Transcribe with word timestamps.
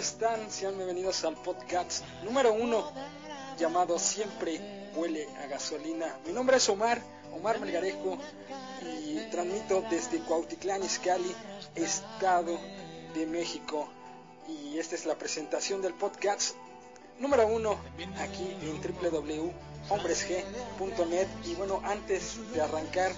están? 0.00 0.50
Sean 0.50 0.76
bienvenidos 0.78 1.22
al 1.26 1.34
podcast 1.34 2.02
número 2.24 2.54
uno 2.54 2.90
llamado 3.58 3.98
Siempre 3.98 4.88
huele 4.96 5.28
a 5.44 5.46
gasolina. 5.46 6.16
Mi 6.26 6.32
nombre 6.32 6.56
es 6.56 6.66
Omar, 6.70 7.02
Omar 7.34 7.60
Melgarejo, 7.60 8.16
y 9.04 9.18
transmito 9.30 9.84
desde 9.90 10.20
Cuautitlán, 10.20 10.82
Izcalli, 10.82 11.34
Estado 11.74 12.58
de 13.12 13.26
México. 13.26 13.90
Y 14.48 14.78
esta 14.78 14.94
es 14.94 15.04
la 15.04 15.16
presentación 15.16 15.82
del 15.82 15.92
podcast 15.92 16.56
número 17.18 17.46
uno 17.46 17.78
aquí 18.20 18.56
en 18.62 18.80
www.hombresg.net. 18.80 21.28
Y 21.44 21.54
bueno, 21.56 21.82
antes 21.84 22.38
de 22.54 22.62
arrancar, 22.62 23.12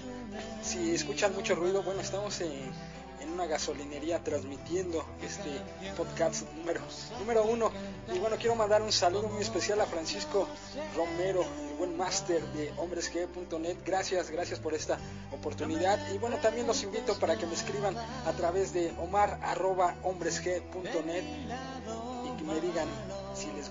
si 0.61 0.93
escuchan 0.93 1.33
mucho 1.33 1.55
ruido, 1.55 1.81
bueno, 1.81 2.01
estamos 2.01 2.41
en, 2.41 2.73
en 3.21 3.31
una 3.31 3.45
gasolinería 3.45 4.23
transmitiendo 4.23 5.05
este 5.21 5.61
podcast 5.95 6.51
número, 6.53 6.81
número 7.19 7.43
uno. 7.43 7.71
Y 8.13 8.19
bueno, 8.19 8.35
quiero 8.37 8.55
mandar 8.55 8.81
un 8.81 8.91
saludo 8.91 9.29
muy 9.29 9.41
especial 9.41 9.79
a 9.81 9.85
Francisco 9.85 10.47
Romero, 10.95 11.45
el 11.69 11.75
buen 11.77 11.95
máster 11.97 12.41
de 12.53 12.71
hombresg.net. 12.77 13.77
Gracias, 13.85 14.29
gracias 14.29 14.59
por 14.59 14.73
esta 14.73 14.97
oportunidad. 15.31 15.99
Y 16.13 16.17
bueno, 16.17 16.37
también 16.37 16.67
los 16.67 16.83
invito 16.83 17.17
para 17.19 17.37
que 17.37 17.45
me 17.45 17.53
escriban 17.53 17.97
a 17.97 18.31
través 18.33 18.73
de 18.73 18.93
omar.hombresg.net 18.99 21.23
y 22.25 22.37
que 22.37 22.43
me 22.43 22.59
digan 22.61 22.87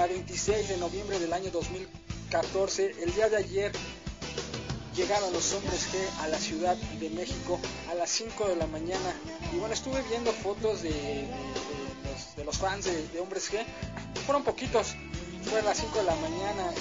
a 0.00 0.06
26 0.06 0.68
de 0.68 0.76
noviembre 0.78 1.18
del 1.18 1.32
año 1.32 1.50
2014. 1.50 3.02
El 3.02 3.14
día 3.14 3.28
de 3.28 3.36
ayer 3.36 3.72
llegaron 4.94 5.32
los 5.32 5.52
hombres 5.54 5.88
G 5.92 6.22
a 6.22 6.28
la 6.28 6.38
Ciudad 6.38 6.76
de 6.76 7.10
México 7.10 7.58
a 7.90 7.94
las 7.94 8.10
5 8.10 8.48
de 8.48 8.56
la 8.56 8.66
mañana. 8.66 9.14
Y 9.52 9.58
bueno, 9.58 9.74
estuve 9.74 10.02
viendo 10.08 10.32
fotos 10.32 10.82
de, 10.82 10.90
los, 10.90 12.36
de 12.36 12.44
los, 12.44 12.58
fans 12.58 12.84
de, 12.84 13.08
de, 13.08 13.20
hombres 13.20 13.52
G. 13.52 13.64
Fueron 14.26 14.42
poquitos. 14.42 14.96
Fue 15.44 15.60
a 15.60 15.62
las 15.62 15.78
5 15.78 15.98
de 15.98 16.04
la 16.04 16.16
mañana. 16.16 16.72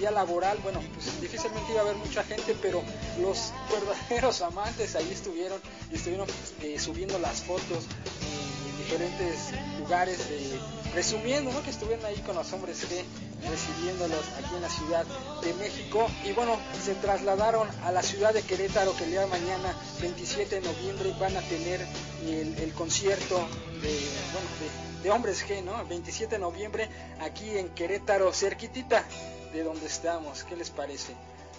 Día 0.00 0.10
laboral, 0.10 0.56
bueno, 0.62 0.80
pues 0.94 1.20
difícilmente 1.20 1.72
iba 1.72 1.82
a 1.82 1.84
haber 1.84 1.96
mucha 1.96 2.24
gente, 2.24 2.56
pero 2.62 2.82
los 3.20 3.52
verdaderos 3.70 4.40
amantes 4.50 4.96
ahí 4.96 5.10
estuvieron 5.12 5.60
y 5.92 5.96
estuvieron 5.96 6.26
eh, 6.62 6.78
subiendo 6.78 7.18
las 7.18 7.42
fotos 7.42 7.84
en 8.24 8.78
diferentes 8.78 9.50
lugares, 9.78 10.26
de, 10.30 10.58
resumiendo 10.94 11.50
que 11.62 11.68
estuvieron 11.68 12.02
ahí 12.06 12.16
con 12.20 12.34
los 12.34 12.50
hombres 12.54 12.82
G 12.88 13.04
recibiéndolos 13.46 14.24
aquí 14.38 14.54
en 14.54 14.62
la 14.62 14.70
Ciudad 14.70 15.04
de 15.42 15.52
México. 15.52 16.06
Y 16.24 16.32
bueno, 16.32 16.56
se 16.82 16.94
trasladaron 16.94 17.68
a 17.84 17.92
la 17.92 18.02
ciudad 18.02 18.32
de 18.32 18.40
Querétaro 18.40 18.96
que 18.96 19.04
el 19.04 19.10
día 19.10 19.26
mañana, 19.26 19.76
27 20.00 20.62
de 20.62 20.66
noviembre, 20.66 21.14
van 21.20 21.36
a 21.36 21.42
tener 21.42 21.86
el, 22.26 22.72
concierto 22.72 23.36
de, 23.82 24.00
bueno, 24.32 24.48
de, 25.02 25.10
Hombres 25.10 25.44
G, 25.46 25.62
¿no? 25.62 25.84
27 25.86 26.36
de 26.36 26.40
noviembre 26.40 26.88
aquí 27.20 27.58
en 27.58 27.68
Querétaro, 27.68 28.32
cerquitita 28.32 29.04
de 29.52 29.62
donde 29.62 29.86
estamos, 29.86 30.44
¿qué 30.44 30.56
les 30.56 30.70
parece? 30.70 31.14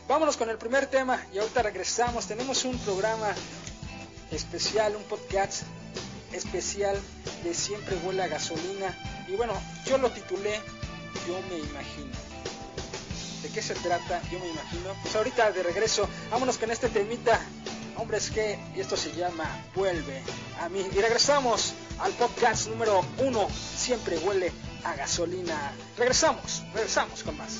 Vámonos 0.08 0.38
con 0.38 0.50
el 0.50 0.58
primer 0.58 0.88
tema 0.88 1.24
y 1.34 1.38
ahorita 1.38 1.62
regresamos, 1.64 2.26
tenemos 2.28 2.66
un 2.66 2.78
programa 2.80 3.34
especial, 4.32 4.96
un 4.96 5.04
podcast 5.04 5.64
especial 6.32 6.98
de 7.44 7.54
Siempre 7.54 7.98
huele 8.04 8.24
a 8.24 8.28
gasolina 8.28 8.98
y 9.28 9.36
bueno, 9.36 9.54
yo 9.86 9.98
lo 9.98 10.10
titulé 10.12 10.60
yo 11.28 11.40
me 11.50 11.60
imagino. 11.60 12.12
¿De 13.44 13.50
qué 13.50 13.62
se 13.62 13.76
trata? 13.76 14.22
Yo 14.32 14.40
me 14.40 14.50
imagino. 14.50 14.94
Pues 15.02 15.16
ahorita 15.16 15.52
de 15.52 15.64
regreso, 15.64 16.08
vámonos 16.30 16.58
con 16.58 16.72
este 16.72 16.90
temita. 16.90 17.40
Hombres 17.98 18.32
que, 18.32 18.60
y 18.76 18.80
esto 18.80 18.98
se 18.98 19.12
llama 19.12 19.46
Vuelve 19.76 20.24
a 20.60 20.70
mí. 20.70 20.86
Y 20.92 21.00
regresamos 21.00 21.74
al 22.00 22.12
podcast 22.14 22.68
número 22.68 23.02
uno. 23.20 23.48
Siempre 23.50 24.18
huele 24.20 24.52
a 24.84 24.96
gasolina. 24.96 25.74
Regresamos, 25.98 26.64
regresamos 26.74 27.24
con 27.24 27.38
más. 27.38 27.60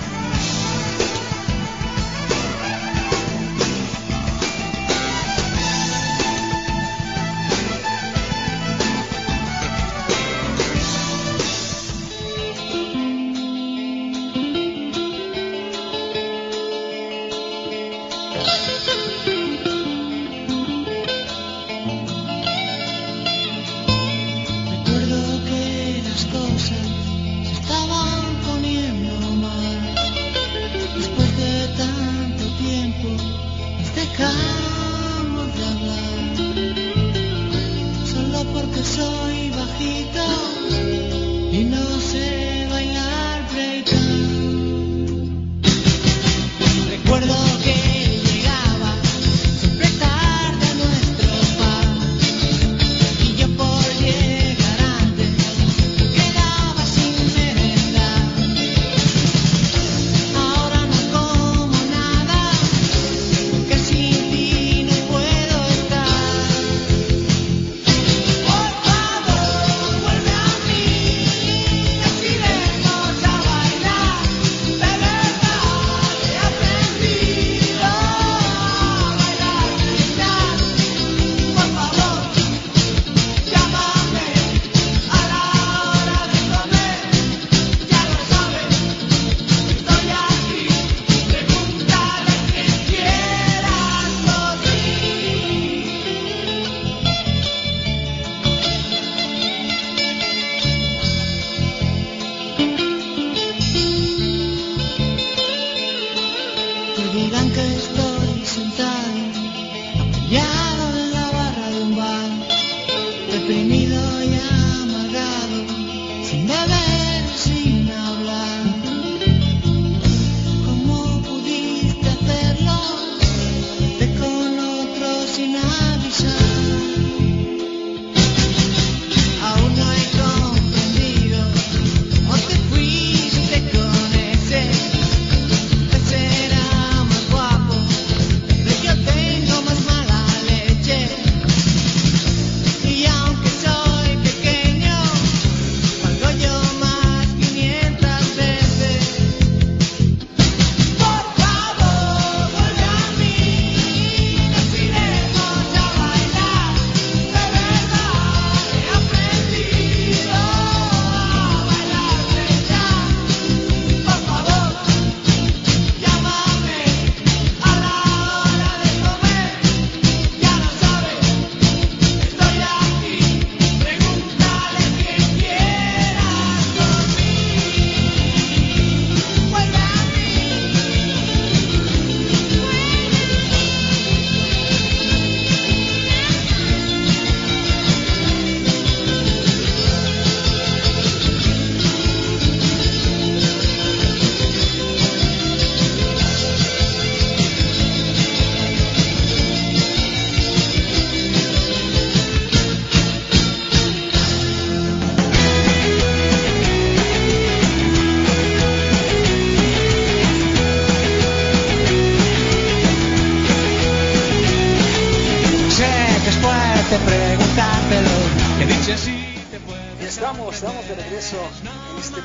que 107.53 107.75
estoy 107.75 108.45
sentada 108.45 109.40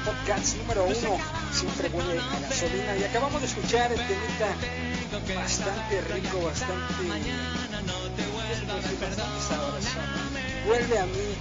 podcast 0.07 0.57
número 0.59 0.85
uno, 0.85 1.19
siempre 1.53 1.89
huele 1.89 2.21
a 2.21 2.39
gasolina. 2.41 2.97
Y 2.97 3.05
acabamos 3.05 3.41
de 3.41 3.49
escuchar 3.49 3.91
el 3.91 3.99
temita 3.99 4.55
bastante 5.35 6.01
rico, 6.15 6.43
bastante, 6.43 7.11
bastante 9.01 9.41
sabroso. 9.49 9.99
Vuelve 10.67 10.99
a 10.99 11.07
mí, 11.07 11.37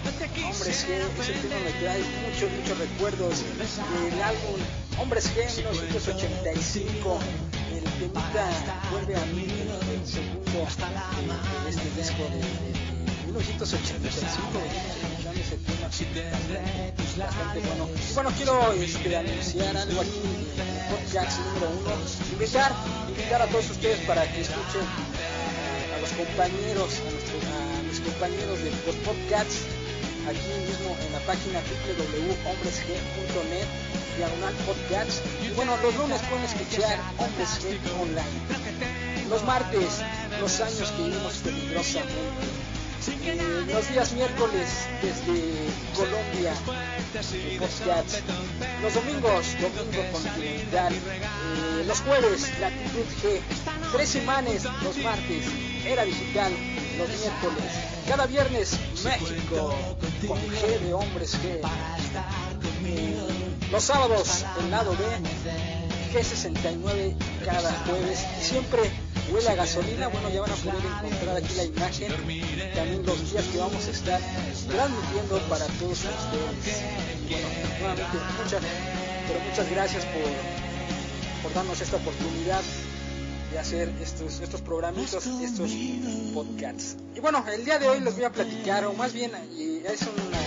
Hombres 0.50 0.88
G, 0.88 0.90
ese 1.20 1.34
tema 1.34 1.56
me 1.64 1.72
trae 1.80 2.02
muchos, 2.26 2.52
muchos 2.52 2.78
recuerdos 2.78 3.44
del 3.58 4.22
álbum 4.22 4.60
Hombres 5.00 5.32
G 5.36 5.46
1985, 5.72 7.20
el 7.72 7.84
temita 7.84 8.50
Vuelve 8.92 9.16
a 9.16 9.26
mí, 9.28 9.48
el 9.94 10.08
segundo 10.08 10.68
de 11.64 11.70
este 11.70 11.90
disco 11.98 12.24
de 12.24 13.26
1985, 13.28 15.15
bueno. 17.68 17.90
Bueno, 18.14 18.30
quiero 18.36 18.72
este, 18.74 19.16
anunciar 19.16 19.78
algo 19.78 20.02
aquí 20.02 20.20
en 20.24 20.46
podcast 20.90 21.40
número 21.40 21.70
uno, 21.82 21.92
invitar, 22.32 22.72
invitar 23.10 23.42
a 23.42 23.48
todos 23.48 23.70
ustedes 23.70 24.00
para 24.06 24.24
que 24.32 24.42
escuchen 24.42 24.82
a 25.96 26.00
los 26.02 26.10
compañeros, 26.12 27.00
a, 27.00 27.12
nuestros, 27.12 27.44
a 27.44 27.84
mis 27.84 28.00
compañeros 28.00 28.60
de 28.60 28.72
los 28.86 28.96
podcasts 29.08 29.58
aquí 30.28 30.48
mismo 30.66 30.96
en 31.06 31.12
la 31.14 31.20
página 31.20 31.60
www.hombresg.net 31.62 33.68
diagonal 34.18 34.54
podcast 34.66 35.24
y 35.44 35.50
bueno 35.56 35.78
los 35.84 35.96
lunes 35.96 36.22
pueden 36.30 36.46
escuchar 36.46 37.00
Hombres 37.18 37.50
online. 38.02 38.40
Los 39.30 39.44
martes 39.44 40.02
los 40.40 40.60
años 40.62 40.92
que 40.92 41.04
vivimos 41.04 41.34
peligrosamente. 41.44 42.14
eh, 42.14 42.75
los 43.72 43.90
días 43.90 44.14
miércoles 44.14 44.88
desde 45.02 45.68
Colombia 45.96 46.54
los 48.82 48.94
domingos 48.94 49.56
domingo 49.62 50.12
continental 50.12 50.94
eh, 50.94 51.84
los 51.88 52.02
jueves 52.02 52.52
latitud 52.60 53.06
G 53.22 53.42
tres 53.92 54.10
semanas 54.10 54.64
los 54.84 54.98
martes 54.98 55.46
era 55.86 56.04
digital 56.04 56.52
los 56.98 57.10
miércoles. 57.10 57.72
Cada 58.08 58.26
viernes 58.26 58.78
México 59.04 59.76
con 60.28 60.38
G 60.38 60.80
de 60.80 60.94
hombres 60.94 61.38
G. 61.42 61.60
Eh, 62.86 63.16
los 63.72 63.84
sábados 63.84 64.46
el 64.62 64.72
lado 64.72 64.92
B 64.92 66.18
G69 66.18 67.16
cada 67.44 67.72
jueves 67.86 68.26
siempre 68.40 68.92
huele 69.32 69.50
a 69.50 69.56
gasolina 69.56 70.08
bueno 70.08 70.30
ya 70.30 70.42
van 70.42 70.52
a 70.52 70.56
poder 70.56 70.86
encontrar 70.86 71.38
aquí 71.38 71.54
la 71.56 71.64
imagen 71.64 72.12
también 72.76 73.06
los 73.06 73.32
días 73.32 73.46
que 73.46 73.58
vamos 73.58 73.88
a 73.88 73.92
estar 73.92 74.22
transmitiendo 74.68 75.40
para 75.50 75.66
todos 75.80 76.00
ustedes 76.00 76.84
bueno 77.30 77.48
nuevamente 77.80 78.18
muchas 78.42 78.62
pero 79.28 79.40
muchas 79.40 79.70
gracias 79.70 80.06
por 80.06 81.54
darnos 81.54 81.80
esta 81.80 81.98
oportunidad 81.98 82.62
de 83.52 83.60
hacer 83.60 83.90
estos, 84.02 84.40
estos 84.42 84.62
programitos, 84.62 85.26
estos 85.26 85.72
podcasts. 86.34 86.98
Y 87.16 87.20
bueno, 87.20 87.46
el 87.54 87.64
día 87.64 87.80
de 87.80 87.88
hoy 87.88 88.00
les 88.02 88.16
voy 88.16 88.26
a 88.26 88.32
platicar, 88.32 88.86
o 88.86 88.94
más 88.94 89.14
bien 89.14 89.32
es 89.34 90.02
una, 90.02 90.40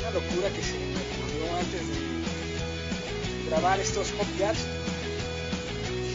una 0.00 0.10
locura 0.10 0.48
que 0.54 0.62
se 0.62 0.78
me 0.78 0.94
ocurrió 0.94 1.56
antes 1.58 1.88
de 1.88 3.50
grabar 3.50 3.80
estos 3.80 4.08
podcasts. 4.10 4.64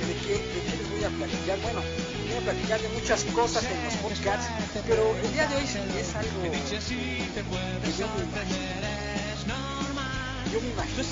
¿De 0.08 0.16
qué, 0.26 0.34
¿De 0.34 0.78
qué 0.78 0.79
voy 1.00 1.08
a 1.08 1.10
platicar? 1.18 1.60
Bueno, 1.62 1.82
voy 2.28 2.38
a 2.38 2.42
platicar 2.42 2.82
de 2.82 2.90
muchas 2.90 3.24
cosas 3.26 3.64
en 3.64 3.84
los 3.86 3.94
podcasts, 3.96 4.48
pero 4.88 5.16
el 5.16 5.32
día 5.34 5.48
de 5.48 5.56
hoy 5.56 5.64
es 5.64 6.16
algo 6.16 6.42
que 6.42 7.92
yo 7.98 8.08
me 8.18 8.24
imagino. 8.24 8.70
Yo 10.52 10.62
me 10.62 10.70
imagino 10.72 11.04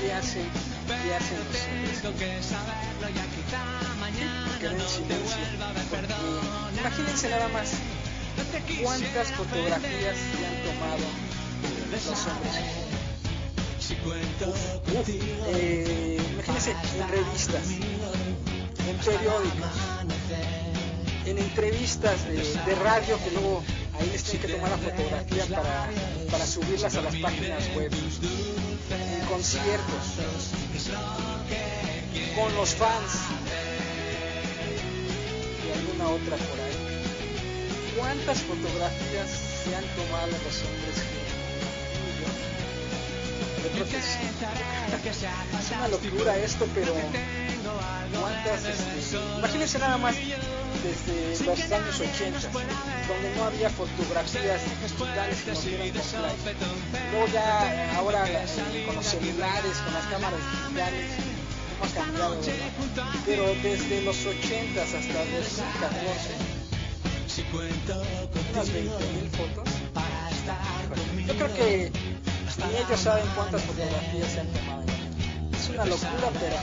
qué 0.00 0.12
hacen, 0.12 0.48
qué 0.86 1.14
hacen 1.14 1.38
los 1.48 1.62
hombres. 1.66 2.52
Quedé 4.60 4.78
en 4.78 4.88
silencio. 4.88 5.42
Porque 5.90 6.78
imagínense 6.80 7.28
nada 7.30 7.48
más 7.48 7.72
cuántas 8.82 9.32
fotografías 9.32 10.16
se 10.16 10.46
han 10.46 10.62
tomado 10.62 11.06
los 11.90 12.26
hombres. 12.26 12.91
Uf, 13.92 15.08
eh, 15.08 16.18
imagínense 16.32 16.70
en 16.70 17.08
revistas, 17.08 17.68
en 18.88 18.96
periódicos, 19.04 19.76
en 21.26 21.38
entrevistas 21.38 22.24
de, 22.26 22.74
radio 22.76 23.18
que 23.22 23.30
luego 23.32 23.62
ahí 24.00 24.10
les 24.10 24.22
tienen 24.24 24.42
que 24.46 24.52
tomar 24.54 24.70
la 24.70 24.78
fotografía 24.78 25.46
para, 25.46 25.90
para 26.30 26.46
subirlas 26.46 26.96
a 26.96 27.02
las 27.02 27.16
páginas 27.16 27.68
web, 27.76 27.92
en 27.92 29.26
conciertos, 29.26 30.04
con 32.34 32.54
los 32.56 32.74
fans 32.74 33.12
y 35.66 35.70
alguna 35.78 36.08
otra 36.08 36.36
por 36.36 36.60
ahí. 36.60 36.78
¿Cuántas 37.98 38.38
fotografías 38.40 39.30
se 39.64 39.76
han 39.76 39.84
tomado 39.94 40.28
los 40.28 40.62
hombres 40.62 41.21
creo 43.70 43.84
que 43.86 44.00
sí. 44.00 44.18
Es 45.58 45.70
una 45.70 45.88
locura 45.88 46.36
esto, 46.38 46.66
pero 46.74 46.94
¿cuántas? 48.20 48.64
Este, 48.64 49.16
imagínense 49.38 49.78
nada 49.78 49.98
más 49.98 50.14
desde 50.16 51.44
los 51.46 51.60
años 51.72 52.00
80, 52.00 52.40
donde 52.40 53.36
no 53.36 53.44
había 53.44 53.70
fotografías 53.70 54.60
digitales 54.82 55.42
que 55.42 55.50
nos 55.52 55.64
ya 57.32 57.96
ahora 57.96 58.24
con 58.86 58.96
los 58.96 59.06
celulares, 59.06 59.76
con 59.78 59.94
las 59.94 60.06
cámaras 60.06 60.40
digitales, 60.50 61.10
hemos 61.76 61.92
cambiado. 61.92 62.40
Pero 63.26 63.54
desde 63.62 64.02
los 64.02 64.26
80 64.26 64.82
hasta 64.82 64.98
2014, 64.98 66.62
unas 68.52 68.72
20 68.72 69.04
mil 69.14 69.30
fotos. 69.30 69.68
Yo 71.26 71.34
creo 71.34 71.54
que 71.54 72.11
ni 72.72 72.78
ellos 72.78 73.00
saben 73.00 73.26
cuántas 73.34 73.62
fotografías 73.62 74.32
se 74.32 74.40
han 74.40 74.46
tomado. 74.48 74.82
Es 75.52 75.68
una 75.68 75.84
locura, 75.84 76.30
pero 76.40 76.56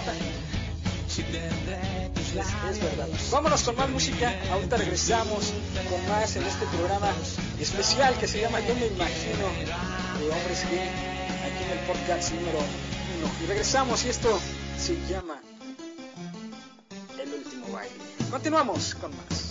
es, 2.69 2.79
verdad. 2.81 3.07
Vámonos 3.31 3.63
con 3.63 3.75
más 3.75 3.89
música. 3.89 4.33
Ahorita 4.51 4.77
regresamos 4.77 5.53
con 5.89 6.09
más 6.09 6.35
en 6.35 6.43
este 6.43 6.65
programa 6.67 7.11
especial 7.59 8.15
que 8.17 8.27
se 8.27 8.41
llama 8.41 8.59
Yo 8.61 8.75
me 8.75 8.87
imagino 8.87 9.47
de 10.19 10.29
hombres 10.29 10.65
gay 10.71 10.89
aquí 11.45 11.63
en 11.63 11.77
el 11.77 11.85
podcast 11.85 12.33
número 12.33 12.59
uno. 12.59 13.31
Y 13.43 13.47
regresamos 13.47 14.05
y 14.05 14.09
esto 14.09 14.39
se 14.77 14.95
llama 15.07 15.41
El 17.21 17.33
último 17.33 17.67
baile. 17.71 17.95
Continuamos 18.31 18.95
con 18.95 19.11
más. 19.15 19.48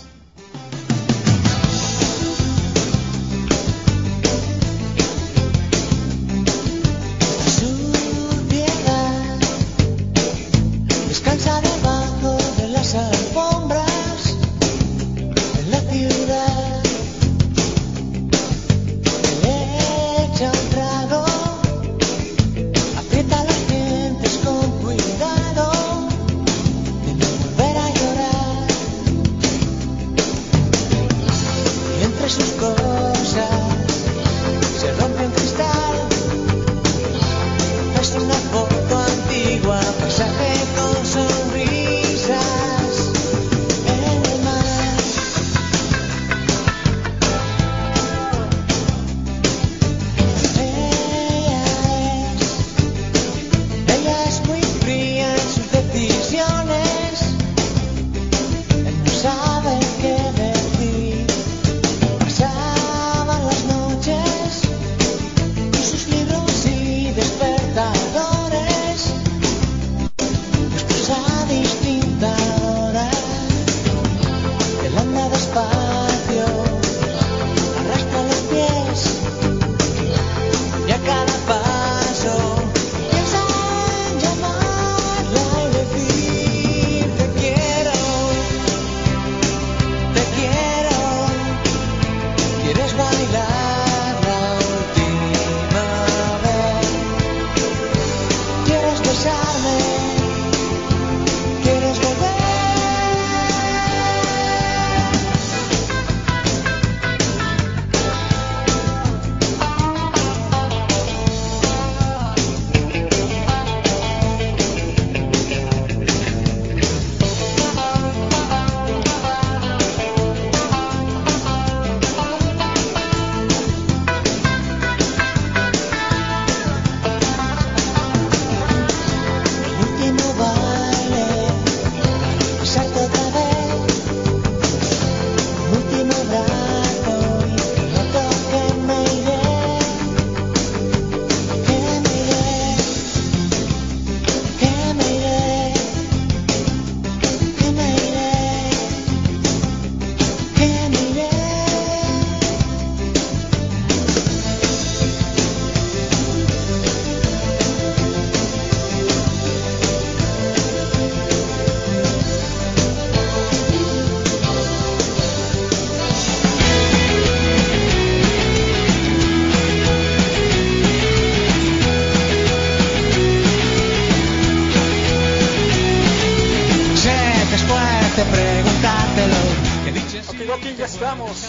aquí 180.59 180.75
ya 180.75 180.85
estamos. 180.85 181.45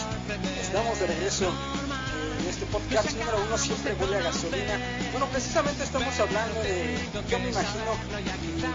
Estamos 0.60 1.00
de 1.00 1.06
regreso 1.06 1.52
en 2.40 2.46
este 2.46 2.64
podcast 2.66 3.10
número 3.16 3.42
uno, 3.44 3.58
siempre 3.58 3.94
huele 3.94 4.18
a 4.18 4.22
gasolina. 4.22 4.78
Bueno, 5.10 5.26
precisamente 5.26 5.82
estamos 5.82 6.18
hablando 6.20 6.60
de, 6.62 6.96
yo 7.28 7.38
me 7.40 7.50
imagino, 7.50 7.90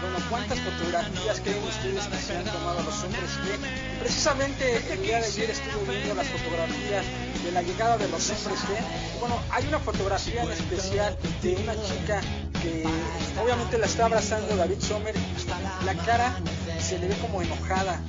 bueno, 0.00 0.18
cuántas 0.28 0.58
fotografías 0.60 1.40
creen 1.40 1.62
ustedes 1.64 2.06
que 2.06 2.16
se 2.18 2.36
han 2.36 2.44
tomado 2.44 2.82
los 2.82 3.02
hombres 3.04 3.30
G. 3.44 3.98
Precisamente 4.00 4.92
el 4.92 5.02
día 5.02 5.20
de 5.20 5.26
ayer 5.26 5.50
estuve 5.50 5.96
viendo 5.96 6.14
las 6.14 6.28
fotografías 6.28 7.04
de 7.42 7.52
la 7.52 7.62
llegada 7.62 7.96
de 7.96 8.08
los 8.08 8.30
hombres 8.30 8.60
G. 8.60 9.20
Bueno, 9.20 9.40
hay 9.50 9.66
una 9.66 9.78
fotografía 9.78 10.42
en 10.42 10.52
especial 10.52 11.16
de 11.42 11.56
una 11.56 11.74
chica 11.82 12.20
que 12.62 12.84
obviamente 13.42 13.78
la 13.78 13.86
está 13.86 14.04
abrazando 14.04 14.54
David 14.56 14.80
Sommer, 14.80 15.14
la 15.84 15.94
cara 16.04 16.36
se 16.78 16.98
le 16.98 17.08
ve 17.08 17.16
como 17.16 17.40
enojada 17.40 18.00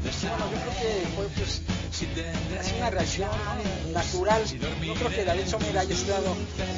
bueno, 0.00 0.50
yo 0.52 0.58
creo 0.60 0.74
que 0.78 1.06
fue 1.16 1.26
pues 1.34 1.62
es 1.98 2.72
una 2.76 2.90
reacción 2.90 3.30
natural. 3.92 4.42
No 4.86 4.94
creo 4.94 5.10
que 5.10 5.24
David 5.24 5.46
Sommer 5.46 5.76
haya 5.76 5.94
estado 5.94 6.36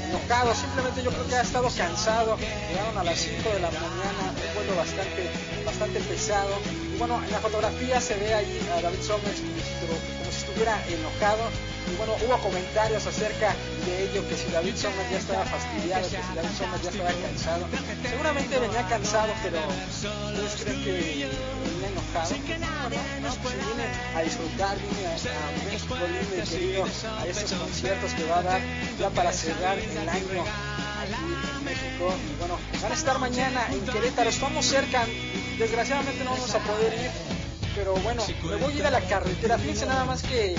enojado, 0.09 0.55
simplemente 0.55 1.03
yo 1.03 1.11
creo 1.11 1.27
que 1.29 1.35
ha 1.35 1.43
estado 1.43 1.69
cansado. 1.77 2.39
Llegaron 2.71 2.97
a 2.97 3.05
las 3.05 3.19
5 3.19 3.51
de 3.51 3.61
la 3.61 3.71
mañana, 3.71 4.33
un 4.33 4.55
vuelo 4.55 4.77
bastante, 4.77 5.29
bastante 5.67 6.01
pesado. 6.01 6.57
Y 6.95 6.99
bueno, 6.99 7.23
en 7.23 7.31
la 7.31 7.39
fotografía 7.41 8.01
se 8.01 8.17
ve 8.17 8.33
ahí 8.33 8.61
a 8.77 8.81
David 8.81 9.03
Sommer 9.03 9.35
como 9.35 10.33
si 10.33 10.39
estuviera 10.39 10.83
enojado 10.89 11.45
y 11.91 11.97
bueno, 11.97 12.15
hubo 12.25 12.39
comentarios 12.39 13.07
acerca 13.07 13.55
de 13.87 14.05
ello, 14.05 14.27
que 14.29 14.37
si 14.37 14.51
David 14.51 14.77
Sommer 14.77 15.11
ya 15.11 15.19
estaba 15.19 15.45
fastidiado, 15.45 16.03
que 16.09 16.17
si 16.17 16.35
David 16.35 16.55
Sommer 16.57 16.81
ya 16.83 16.91
estaba 16.91 17.13
cansado. 17.13 17.67
Seguramente 18.09 18.59
venía 18.59 18.87
cansado, 18.89 19.33
pero 19.43 19.59
¿ustedes 19.59 20.63
creen 20.63 20.85
que 20.85 20.93
venía 20.93 21.27
enojado? 21.27 22.35
No, 23.23 23.35
pues 23.43 23.55
viene 23.55 23.87
a 24.17 24.23
disfrutar, 24.23 24.77
viene 24.79 25.07
a, 25.07 25.15
a 25.15 25.71
México 25.71 25.97
y 25.97 26.51
querido, 26.51 26.85
a 27.19 27.27
estos 27.27 27.53
conciertos 27.59 28.13
que 28.15 28.25
va 28.25 28.39
a 28.39 28.43
dar 28.43 28.61
ya 28.99 29.11
para 29.11 29.33
cerrar 29.33 29.79
el 29.79 30.09
año 30.09 30.45
en 31.59 31.65
México. 31.65 32.15
Y 32.31 32.39
bueno, 32.39 32.59
van 32.83 32.93
a 32.93 32.95
estar 32.95 33.19
mañana 33.19 33.67
en 33.71 33.81
Querétaro, 33.87 34.31
estamos 34.31 34.67
cerca, 34.67 35.07
desgraciadamente 35.59 36.25
no 36.25 36.31
vamos 36.31 36.55
a 36.55 36.59
poder 36.59 36.93
ir, 36.95 37.11
pero 37.75 37.95
bueno, 37.97 38.23
me 38.45 38.57
voy 38.57 38.75
a 38.75 38.77
ir 38.77 38.87
a 38.87 38.91
la 38.91 39.01
carretera. 39.01 39.59
Fíjense 39.59 39.87
nada 39.87 40.05
más 40.05 40.23
que 40.23 40.57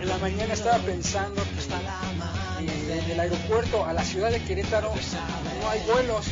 en 0.00 0.08
la 0.08 0.18
mañana 0.18 0.54
estaba 0.54 0.78
pensando 0.78 1.42
que 2.58 2.64
eh, 2.64 3.02
del 3.06 3.20
aeropuerto 3.20 3.84
a 3.84 3.92
la 3.92 4.02
ciudad 4.02 4.30
de 4.30 4.42
Querétaro 4.42 4.92
no 5.60 5.68
hay 5.68 5.80
vuelos. 5.92 6.26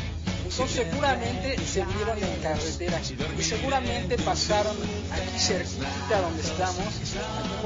Entonces 0.45 0.87
seguramente 0.87 1.59
se 1.67 1.85
vieron 1.85 2.17
en 2.19 2.41
carretera 2.43 3.01
y 3.39 3.43
seguramente 3.43 4.17
pasaron 4.19 4.75
aquí 5.13 5.39
cerquita 5.39 6.21
donde 6.23 6.43
estamos, 6.43 6.87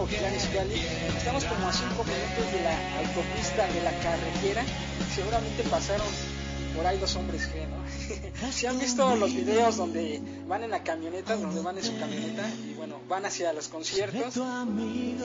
aquí. 0.05 0.17
Estamos 1.17 1.45
como 1.45 1.69
a 1.69 1.73
5 1.73 1.89
minutos 2.05 2.53
de 2.53 2.63
la 2.63 2.99
autopista 2.99 3.67
de 3.69 3.83
la 3.83 3.93
carretera. 4.03 4.63
Seguramente 5.15 5.63
pasaron 5.71 6.07
por 6.77 6.87
ahí 6.87 6.99
dos 6.99 7.15
hombres 7.17 7.49
G, 7.49 7.67
¿no? 7.69 8.53
si 8.53 8.67
han 8.67 8.79
visto 8.79 9.17
los 9.17 9.35
videos 9.35 9.77
donde 9.77 10.21
van 10.47 10.63
en 10.63 10.71
la 10.71 10.83
camioneta, 10.83 11.37
donde 11.37 11.61
van 11.61 11.79
en 11.79 11.85
su 11.85 11.99
camioneta 11.99 12.49
y 12.67 12.75
bueno, 12.75 13.01
van 13.09 13.25
hacia 13.25 13.53
los 13.53 13.69
conciertos, 13.69 14.35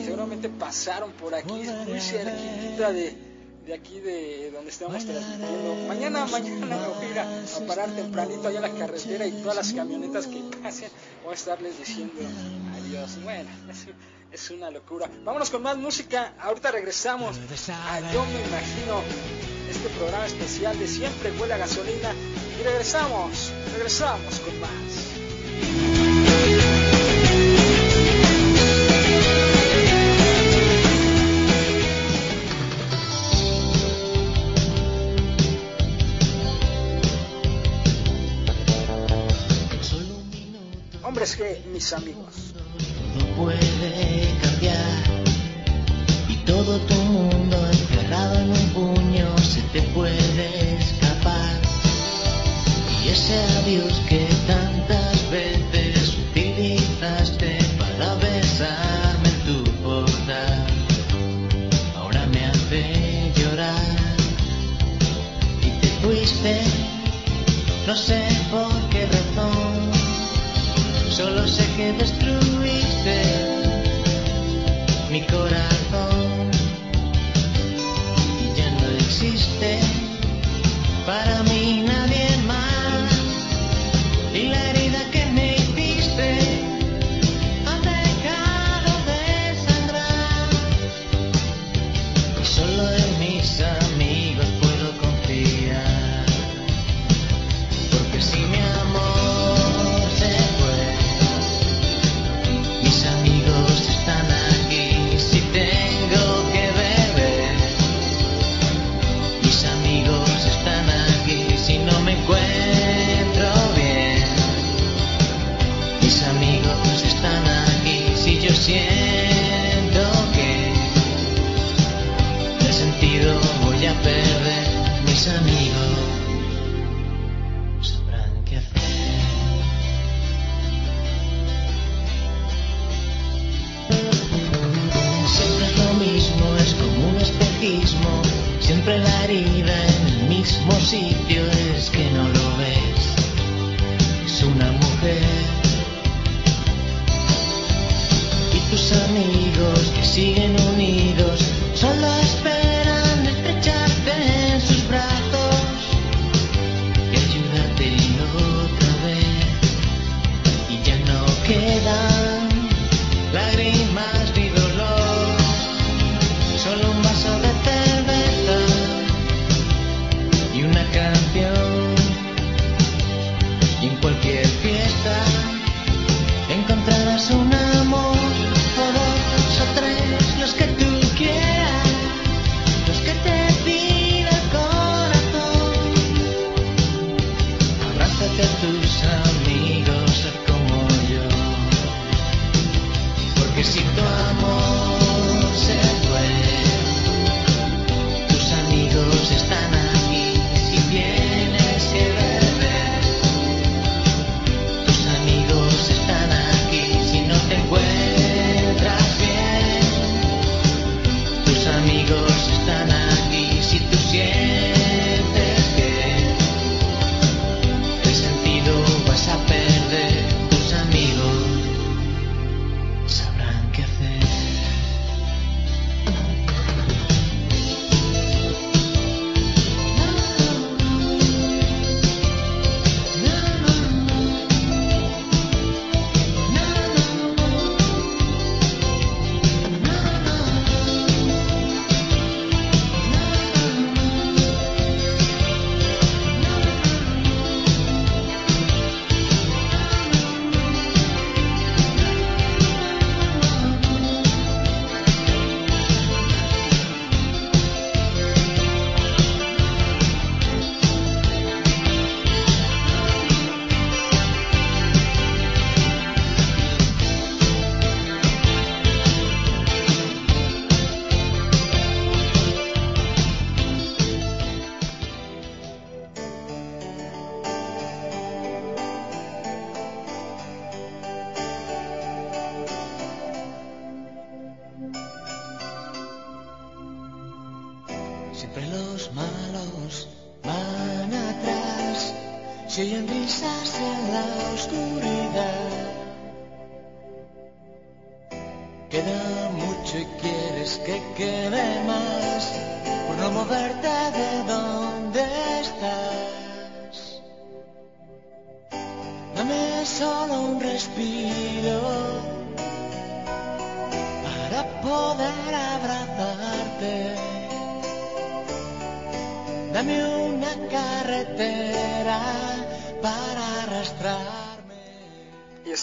seguramente 0.04 0.50
pasaron 0.50 1.12
por 1.14 1.34
aquí, 1.34 1.52
muy 1.52 2.00
cerquita 2.00 2.92
de, 2.92 3.16
de 3.66 3.74
aquí 3.74 4.00
de 4.00 4.52
donde 4.52 4.72
estamos 4.72 5.06
transmitiendo. 5.06 5.76
Mañana, 5.88 6.26
mañana 6.26 6.66
me 6.66 6.88
voy 6.88 7.06
a 7.06 7.10
ir 7.10 7.20
a, 7.20 7.68
parar 7.68 7.90
tempranito 7.92 8.48
allá 8.48 8.60
a 8.60 8.62
la 8.62 8.72
carretera 8.72 9.28
y 9.28 9.32
todas 9.32 9.56
las 9.56 9.74
camionetas 9.74 10.28
que 10.28 10.42
pasen 10.62 10.90
voy 11.24 11.32
a 11.32 11.36
estarles 11.36 11.78
diciendo 11.78 12.14
adiós. 12.76 13.22
Bueno, 13.24 13.50
es, 13.70 13.88
es 14.32 14.52
una 14.52 14.72
locura. 14.72 15.10
Vámonos 15.24 15.50
con 15.50 15.62
más 15.64 15.78
música. 15.78 16.34
Ahorita 16.40 16.72
regresamos 16.72 17.38
a 17.70 18.12
Yo 18.14 18.26
me 18.26 18.42
imagino 18.48 19.57
este 19.78 19.90
programa 19.90 20.26
especial 20.26 20.78
de 20.80 20.88
Siempre 20.88 21.32
huele 21.40 21.54
a 21.54 21.58
gasolina 21.58 22.12
y 22.60 22.64
regresamos, 22.64 23.52
regresamos 23.74 24.40
con 24.40 24.60
más. 24.60 24.70
Hombres 41.04 41.36
que 41.36 41.62
mis 41.72 41.94
amigos. 41.94 42.54
Todo 43.14 43.28
puede 43.36 44.17
te 49.78 49.84
puede 49.90 50.78
escapar. 50.80 51.54
Y 53.04 53.10
ese 53.10 53.38
adiós 53.60 53.94
que 54.10 54.28
tantas 54.48 55.30
veces 55.30 56.18
utilizaste 56.30 57.60
para 57.78 58.16
besarme 58.16 59.30
en 59.30 59.40
tu 59.46 59.72
portal, 59.84 60.66
ahora 61.96 62.26
me 62.34 62.46
hace 62.46 63.32
llorar. 63.36 64.18
Y 65.62 65.70
te 65.82 65.88
fuiste, 66.02 66.60
no 67.86 67.96
sé 67.96 68.22
por 68.50 68.74
qué 68.90 69.06
razón, 69.06 69.92
solo 71.12 71.48
sé 71.48 71.66
que 71.78 71.94
destruiste 71.94 73.18
mi 75.12 75.22
corazón 75.22 75.77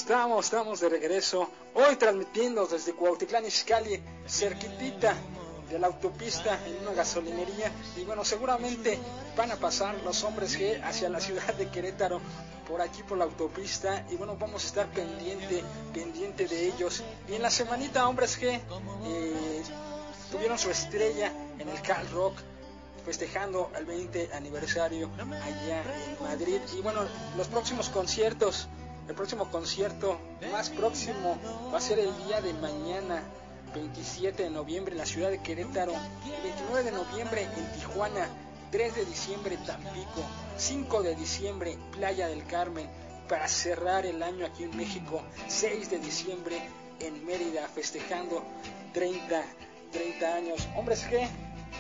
estamos, 0.05 0.45
estamos 0.45 0.81
de 0.81 0.90
regreso, 0.90 1.49
hoy 1.73 1.97
transmitiendo 1.97 2.67
desde 2.67 2.93
Cuautitlán 2.93 3.47
Izcalli, 3.47 3.99
cerquitita 4.29 5.17
de 5.71 5.79
la 5.79 5.87
autopista 5.87 6.61
en 6.67 6.83
una 6.83 6.93
gasolinería. 6.93 7.73
Y 7.97 8.05
bueno, 8.05 8.23
seguramente 8.23 8.99
van 9.35 9.51
a 9.51 9.57
pasar 9.57 9.95
los 10.05 10.23
hombres 10.23 10.59
G 10.61 10.79
hacia 10.85 11.09
la 11.09 11.21
ciudad 11.21 11.55
de 11.55 11.71
Querétaro 11.71 12.21
por 12.69 12.83
aquí 12.83 13.03
por 13.03 13.17
la 13.17 13.25
autopista. 13.25 14.05
Y 14.11 14.17
bueno, 14.17 14.37
vamos 14.38 14.64
a 14.64 14.67
estar 14.67 14.87
pendiente, 14.88 15.64
pendiente 15.95 16.49
de 16.49 16.67
ellos. 16.67 17.03
Y 17.27 17.37
en 17.37 17.40
la 17.40 17.51
semanita 17.51 18.07
hombres 18.07 18.38
G 18.38 18.61
eh, 19.07 19.62
tuvieron 20.31 20.59
su 20.59 20.71
estrella 20.71 21.33
en 21.59 21.67
el 21.67 21.81
Cal 21.81 22.07
Rock 22.11 22.37
festejando 23.07 23.71
el 23.75 23.87
20 23.87 24.35
aniversario 24.35 25.11
allá 25.19 25.83
en 25.83 26.23
Madrid. 26.23 26.61
Y 26.77 26.83
bueno, 26.83 27.01
los 27.38 27.49
próximos 27.49 27.88
conciertos 27.88 28.69
el 29.09 29.14
próximo 29.14 29.51
concierto 29.51 30.19
más 30.51 30.71
próximo 30.71 31.38
va 31.73 31.79
a 31.79 31.81
ser 31.81 31.99
el 31.99 32.17
día 32.27 32.40
de 32.40 32.55
mañana, 32.55 33.23
27 33.75 34.45
de 34.45 34.51
noviembre, 34.51 34.93
en 34.93 34.99
la 34.99 35.07
ciudad 35.07 35.31
de 35.31 35.43
Querétaro, 35.43 35.93
29 36.43 36.85
de 36.85 36.93
noviembre 36.93 37.43
en 37.43 37.73
Tijuana, 37.73 38.29
3 38.71 38.95
de 38.95 39.05
diciembre 39.05 39.59
Tampico, 39.67 40.23
5 40.57 41.03
de 41.03 41.14
diciembre 41.17 41.79
Playa 41.93 42.29
del 42.29 42.47
Carmen, 42.47 42.88
para 43.29 43.49
cerrar 43.49 44.07
el 44.07 44.23
año 44.23 44.47
aquí 44.47 44.64
en 44.64 44.77
México, 44.77 45.23
6 45.49 45.90
de 45.90 45.99
diciembre 45.99 46.61
en 47.01 47.25
Mérida, 47.25 47.69
festejando 47.69 48.43
30, 48.93 49.43
30 49.93 50.35
años. 50.35 50.69
Hombres 50.77 51.07
G 51.07 51.29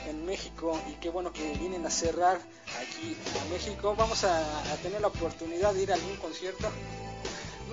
en 0.08 0.26
México 0.26 0.78
y 0.90 0.94
qué 0.94 1.10
bueno 1.10 1.32
que 1.32 1.56
vienen 1.58 1.86
a 1.86 1.90
cerrar 1.90 2.38
aquí 2.80 3.16
a 3.40 3.52
México. 3.52 3.94
Vamos 3.96 4.24
a, 4.24 4.72
a 4.72 4.76
tener 4.76 5.00
la 5.00 5.08
oportunidad 5.08 5.72
de 5.74 5.82
ir 5.82 5.92
a 5.92 5.94
algún 5.94 6.16
concierto. 6.16 6.68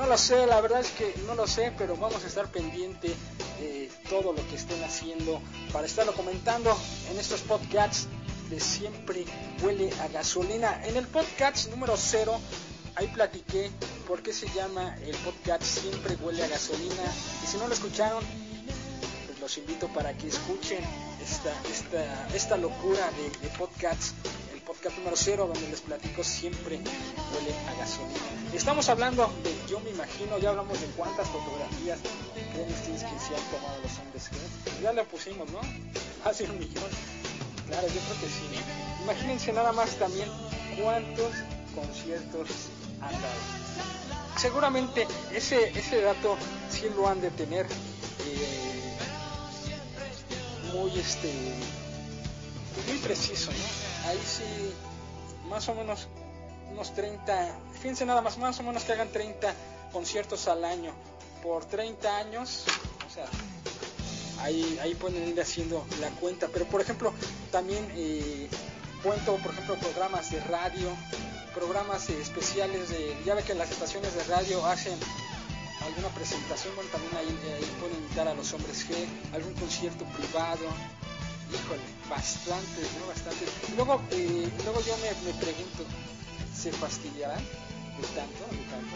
No 0.02 0.08
lo 0.08 0.18
sé, 0.18 0.48
la 0.48 0.60
verdad 0.62 0.80
es 0.80 0.90
que 0.90 1.14
no 1.28 1.36
lo 1.36 1.46
sé, 1.46 1.72
pero 1.78 1.96
vamos 1.96 2.24
a 2.24 2.28
estar 2.28 2.48
pendiente 2.48 3.10
de 3.60 3.92
todo 4.10 4.34
lo 4.34 4.48
que 4.48 4.56
estén 4.56 4.84
haciendo 4.84 5.40
para 5.72 5.86
estarlo 5.86 6.14
comentando 6.14 6.76
en 7.12 7.20
estos 7.20 7.42
podcasts 7.42 8.08
de 8.50 8.60
Siempre 8.60 9.26
Huele 9.62 9.94
a 10.02 10.08
Gasolina. 10.08 10.84
En 10.88 10.98
el 10.98 11.06
podcast 11.06 11.70
número 11.70 11.94
0, 11.96 12.36
ahí 12.96 13.10
platiqué 13.10 13.70
por 14.08 14.24
qué 14.24 14.34
se 14.34 14.50
llama 14.50 14.98
el 15.06 15.16
podcast 15.18 15.62
Siempre 15.62 16.16
Huele 16.16 16.46
a 16.46 16.48
Gasolina. 16.48 17.04
Y 17.44 17.46
si 17.46 17.58
no 17.58 17.68
lo 17.68 17.74
escucharon, 17.76 18.24
pues 19.28 19.40
los 19.40 19.56
invito 19.60 19.88
para 19.90 20.18
que 20.18 20.30
escuchen 20.30 20.84
esta, 21.24 21.54
esta, 21.70 22.28
esta 22.36 22.58
locura 22.58 23.08
de, 23.12 23.48
de 23.48 23.56
podcasts 23.56 24.16
podcast 24.72 24.98
número 25.00 25.18
0 25.18 25.52
donde 25.54 25.68
les 25.68 25.82
platico 25.82 26.24
siempre 26.24 26.78
huele 26.78 27.54
a 27.68 27.74
gasolina. 27.78 28.20
Estamos 28.54 28.88
hablando 28.88 29.30
de 29.44 29.54
Yo 29.70 29.82
me 29.82 29.90
imagino, 29.90 30.38
ya 30.38 30.52
hablamos 30.52 30.80
de 30.80 30.88
cuántas 30.96 31.28
fotografías 31.28 32.00
creen 32.54 32.72
ustedes 32.72 33.04
que 33.04 33.20
se 33.20 33.36
han 33.36 33.44
tomado 33.52 33.82
los 33.84 34.00
hombres 34.00 34.30
Ya 34.82 34.94
le 34.94 35.04
pusimos, 35.04 35.52
¿no? 35.52 35.60
Hace 36.24 36.46
un 36.46 36.58
millón. 36.58 36.90
Claro, 37.68 37.86
yo 37.88 38.00
creo 38.00 38.22
que 38.22 38.28
sí. 38.28 39.04
Imagínense 39.04 39.52
nada 39.52 39.74
más 39.74 39.90
también 39.98 40.30
cuántos 40.82 41.34
conciertos 41.76 42.48
han 43.02 43.12
dado. 43.12 44.38
Seguramente 44.38 45.06
ese, 45.34 45.68
ese 45.78 46.00
dato 46.00 46.38
sí 46.70 46.88
lo 46.96 47.10
han 47.10 47.20
de 47.20 47.32
tener 47.32 47.66
eh, 47.66 48.98
muy 50.74 50.98
este 50.98 51.30
muy 52.88 52.98
preciso, 53.00 53.52
¿no? 53.52 53.91
Ahí 54.06 54.20
sí, 54.26 54.74
más 55.50 55.68
o 55.70 55.76
menos 55.76 56.08
unos 56.72 56.94
30, 56.94 57.56
fíjense 57.74 58.06
nada 58.06 58.22
más, 58.22 58.38
más 58.38 58.60
o 58.60 58.64
menos 58.64 58.84
que 58.84 58.94
hagan 58.94 59.12
30 59.12 59.54
conciertos 59.92 60.48
al 60.48 60.64
año. 60.64 60.94
Por 61.44 61.66
30 61.66 62.18
años, 62.18 62.66
o 63.08 63.14
sea, 63.14 63.26
ahí, 64.44 64.80
ahí 64.82 64.96
pueden 64.96 65.28
ir 65.28 65.40
haciendo 65.42 65.86
la 66.00 66.10
cuenta, 66.12 66.48
pero 66.48 66.66
por 66.66 66.82
ejemplo, 66.82 67.14
también 67.52 67.86
eh, 67.96 68.48
cuento, 69.04 69.36
por 69.38 69.52
ejemplo, 69.52 69.76
programas 69.76 70.32
de 70.32 70.40
radio, 70.42 70.88
programas 71.54 72.10
especiales 72.10 72.90
de, 72.90 73.18
ya 73.26 73.36
ve 73.36 73.44
que 73.44 73.56
las 73.56 73.72
estaciones 73.72 74.14
de 74.14 74.24
radio 74.26 74.66
hacen 74.66 74.98
alguna 75.84 76.10
presentación, 76.10 76.76
bueno, 76.76 76.90
también 76.92 77.18
ahí, 77.18 77.56
ahí 77.56 77.66
pueden 77.80 77.98
invitar 77.98 78.28
a 78.28 78.34
los 78.34 78.54
hombres 78.54 78.88
G, 78.88 78.94
algún 79.34 79.54
concierto 79.56 80.06
privado, 80.06 80.68
híjole, 81.54 81.82
bastante, 82.10 82.82
¿no? 83.00 83.08
Bastante. 83.08 83.46
Luego, 83.76 84.02
eh, 84.12 84.50
luego 84.64 84.82
yo 84.82 84.96
me, 84.98 85.10
me, 85.32 85.38
pregunto, 85.40 85.84
¿se 86.54 86.72
fastidiarán 86.72 87.40
de 87.40 88.08
tanto, 88.16 88.44
de 88.52 88.64
tanto? 88.70 88.96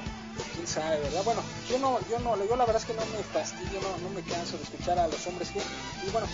¿Quién 0.54 0.68
sabe, 0.68 1.00
verdad? 1.00 1.24
Bueno, 1.24 1.42
yo 1.70 1.80
no, 1.80 2.00
yo 2.10 2.20
no, 2.20 2.38
yo 2.46 2.56
la 2.56 2.66
verdad 2.66 2.82
es 2.82 2.86
que 2.88 2.94
no 2.94 3.06
me 3.06 3.24
fastidio, 3.24 3.80
no, 3.82 3.98
no 3.98 4.10
me 4.10 4.22
canso 4.22 4.58
de 4.58 4.64
escuchar 4.64 5.00
a 5.00 5.08
los 5.08 5.26
hombres 5.28 5.50
que, 5.52 5.60
y 5.60 6.10
bueno, 6.12 6.28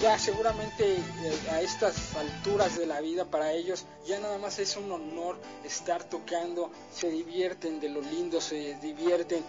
ya 0.00 0.18
seguramente 0.18 0.96
eh, 0.96 1.50
a 1.50 1.60
estas 1.62 2.14
alturas 2.16 2.76
de 2.76 2.86
la 2.86 3.00
vida 3.00 3.24
para 3.24 3.52
ellos 3.52 3.86
ya 4.06 4.20
nada 4.20 4.36
más 4.38 4.58
es 4.58 4.76
un 4.76 4.92
honor 4.92 5.40
estar 5.64 6.04
tocando, 6.04 6.70
se 6.92 7.10
divierten 7.10 7.80
de 7.80 7.88
lo 7.88 8.02
lindo, 8.02 8.40
se 8.40 8.74
divierten 8.82 9.42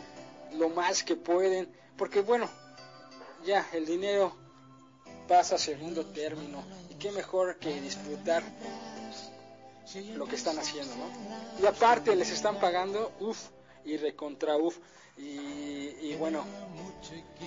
lo 0.53 0.69
más 0.69 1.03
que 1.03 1.15
pueden, 1.15 1.69
porque 1.97 2.21
bueno, 2.21 2.49
ya 3.45 3.67
el 3.73 3.85
dinero 3.85 4.46
pasa 5.27 5.57
segundo 5.57 6.05
término. 6.05 6.63
Y 6.89 6.95
qué 6.95 7.11
mejor 7.11 7.57
que 7.57 7.81
disfrutar 7.81 8.43
lo 10.15 10.27
que 10.27 10.35
están 10.35 10.57
haciendo, 10.59 10.95
¿no? 10.95 11.09
Y 11.61 11.65
aparte 11.65 12.15
les 12.15 12.29
están 12.31 12.59
pagando, 12.59 13.13
uff, 13.19 13.49
y 13.85 13.97
recontra 13.97 14.57
uff. 14.57 14.77
Y, 15.17 16.13
bueno, 16.15 16.43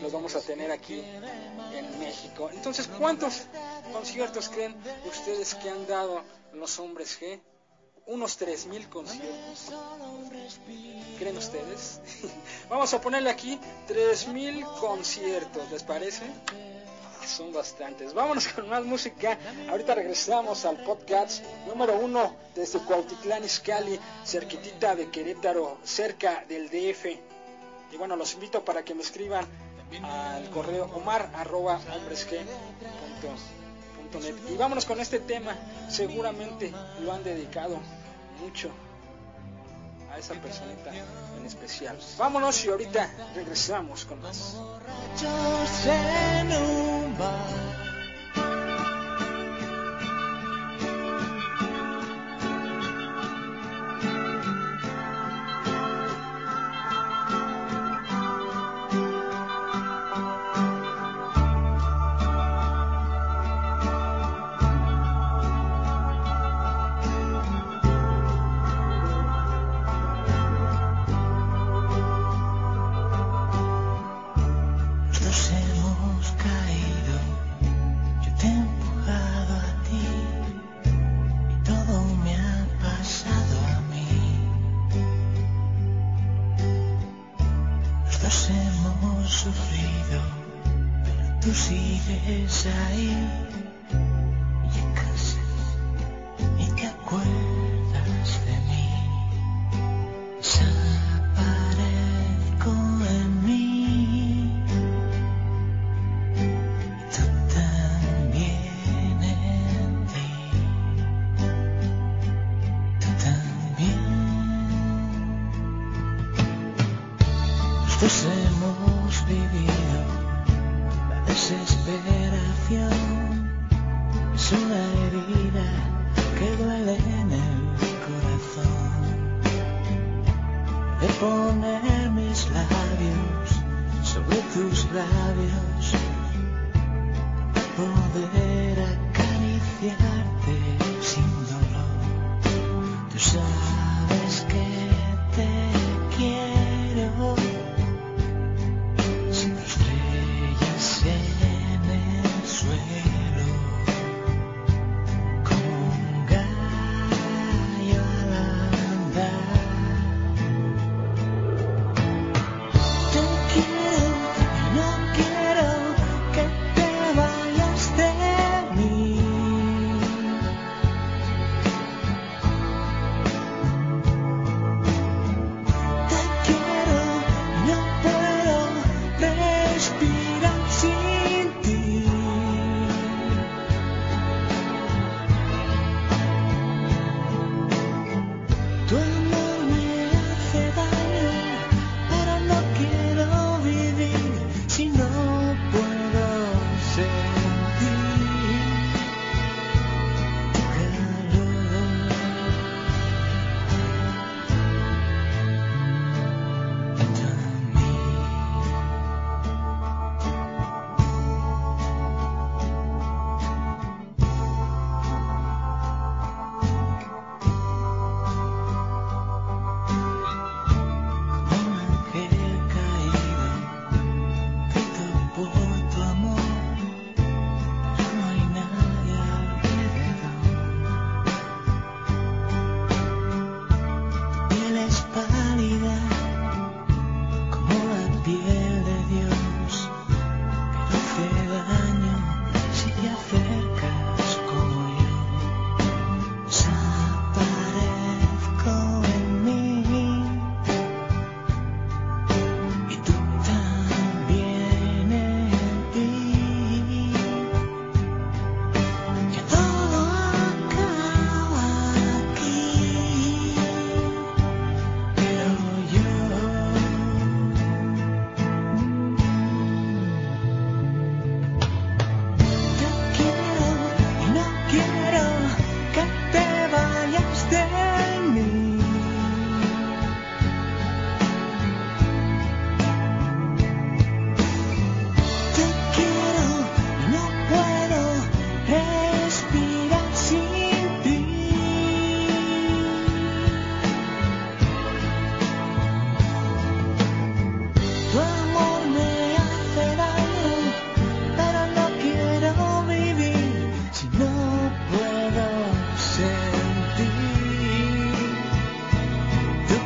los 0.02 0.10
vamos 0.10 0.34
a 0.34 0.40
tener 0.40 0.72
aquí 0.72 1.00
en 1.00 1.98
México. 2.00 2.50
Entonces, 2.52 2.88
¿cuántos 2.98 3.42
conciertos 3.92 4.48
creen 4.48 4.74
ustedes 5.08 5.54
que 5.54 5.70
han 5.70 5.86
dado 5.86 6.22
los 6.52 6.80
hombres 6.80 7.20
G? 7.20 7.40
Unos 8.06 8.40
3.000 8.40 8.88
conciertos. 8.88 9.70
¿Creen 11.18 11.36
ustedes? 11.36 12.00
vamos 12.68 12.92
a 12.92 13.00
ponerle 13.00 13.30
aquí 13.30 13.60
3.000 13.88 14.80
conciertos, 14.80 15.70
¿les 15.70 15.84
parece? 15.84 16.24
Son 17.26 17.52
bastantes. 17.52 18.14
Vámonos 18.14 18.48
con 18.48 18.68
más 18.68 18.84
música. 18.84 19.38
Ahorita 19.68 19.94
regresamos 19.94 20.64
al 20.64 20.82
podcast 20.82 21.44
número 21.66 21.96
uno 21.96 22.36
desde 22.54 22.78
Cuautitlán 22.80 23.44
Izcalli, 23.44 23.98
cerquitita 24.24 24.94
de 24.94 25.10
Querétaro, 25.10 25.78
cerca 25.84 26.44
del 26.48 26.68
DF. 26.68 27.06
Y 27.92 27.96
bueno, 27.96 28.16
los 28.16 28.34
invito 28.34 28.64
para 28.64 28.84
que 28.84 28.94
me 28.94 29.02
escriban 29.02 29.46
al 30.02 30.48
correo 30.50 30.84
omar 30.94 31.30
arroba 31.34 31.80
Y 34.48 34.56
vámonos 34.56 34.84
con 34.84 35.00
este 35.00 35.20
tema. 35.20 35.56
Seguramente 35.88 36.72
lo 37.00 37.12
han 37.12 37.24
dedicado 37.24 37.78
mucho 38.40 38.70
esa 40.20 40.34
personita 40.34 40.92
en 41.36 41.46
especial. 41.46 41.98
Vámonos 42.18 42.64
y 42.64 42.68
ahorita 42.68 43.10
regresamos 43.34 44.04
con 44.04 44.20
más. 44.22 44.56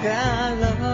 Hello. 0.05 0.94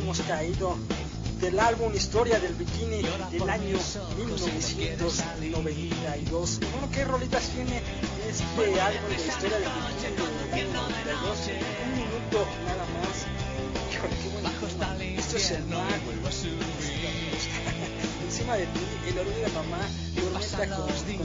Hemos 0.00 0.20
caído 0.22 0.76
del 1.40 1.58
álbum 1.58 1.92
Historia 1.94 2.38
del 2.40 2.54
Bikini 2.54 3.02
del 3.30 3.48
año 3.48 3.78
1992. 4.16 6.60
Bueno, 6.72 6.90
¿qué 6.92 7.04
rolitas 7.04 7.48
tiene 7.50 7.80
este 8.28 8.80
álbum 8.80 9.08
de 9.08 9.14
Historia 9.16 9.58
del 9.58 9.68
Bikini 9.68 10.50
del 10.50 10.52
año 10.52 10.72
92? 10.72 11.38
Un 11.84 11.92
minuto 11.96 12.46
nada 12.66 12.84
más. 12.96 13.26
Qué. 13.90 15.18
Esto 15.18 15.36
es 15.36 15.50
el 15.52 15.64
mar. 15.66 15.86
Encima 18.24 18.56
de 18.56 18.66
ti, 18.66 18.80
el 19.08 19.18
orgullo 19.18 19.38
de 19.38 19.48
mamá, 19.48 19.80
tormenta 20.14 20.68
con, 20.76 20.86
contigo, 20.86 21.24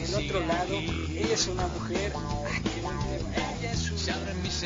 el 0.00 0.14
otro 0.14 0.40
lado, 0.46 0.74
ella 0.74 1.34
es 1.34 1.46
una 1.46 1.66
mujer. 1.68 2.12
Ay, 2.16 2.60
qué 2.62 2.80
buen 2.82 2.98
tema. 2.98 3.30
Ella 3.60 3.72
es 3.72 3.90
una 3.90 4.16
mis 4.42 4.62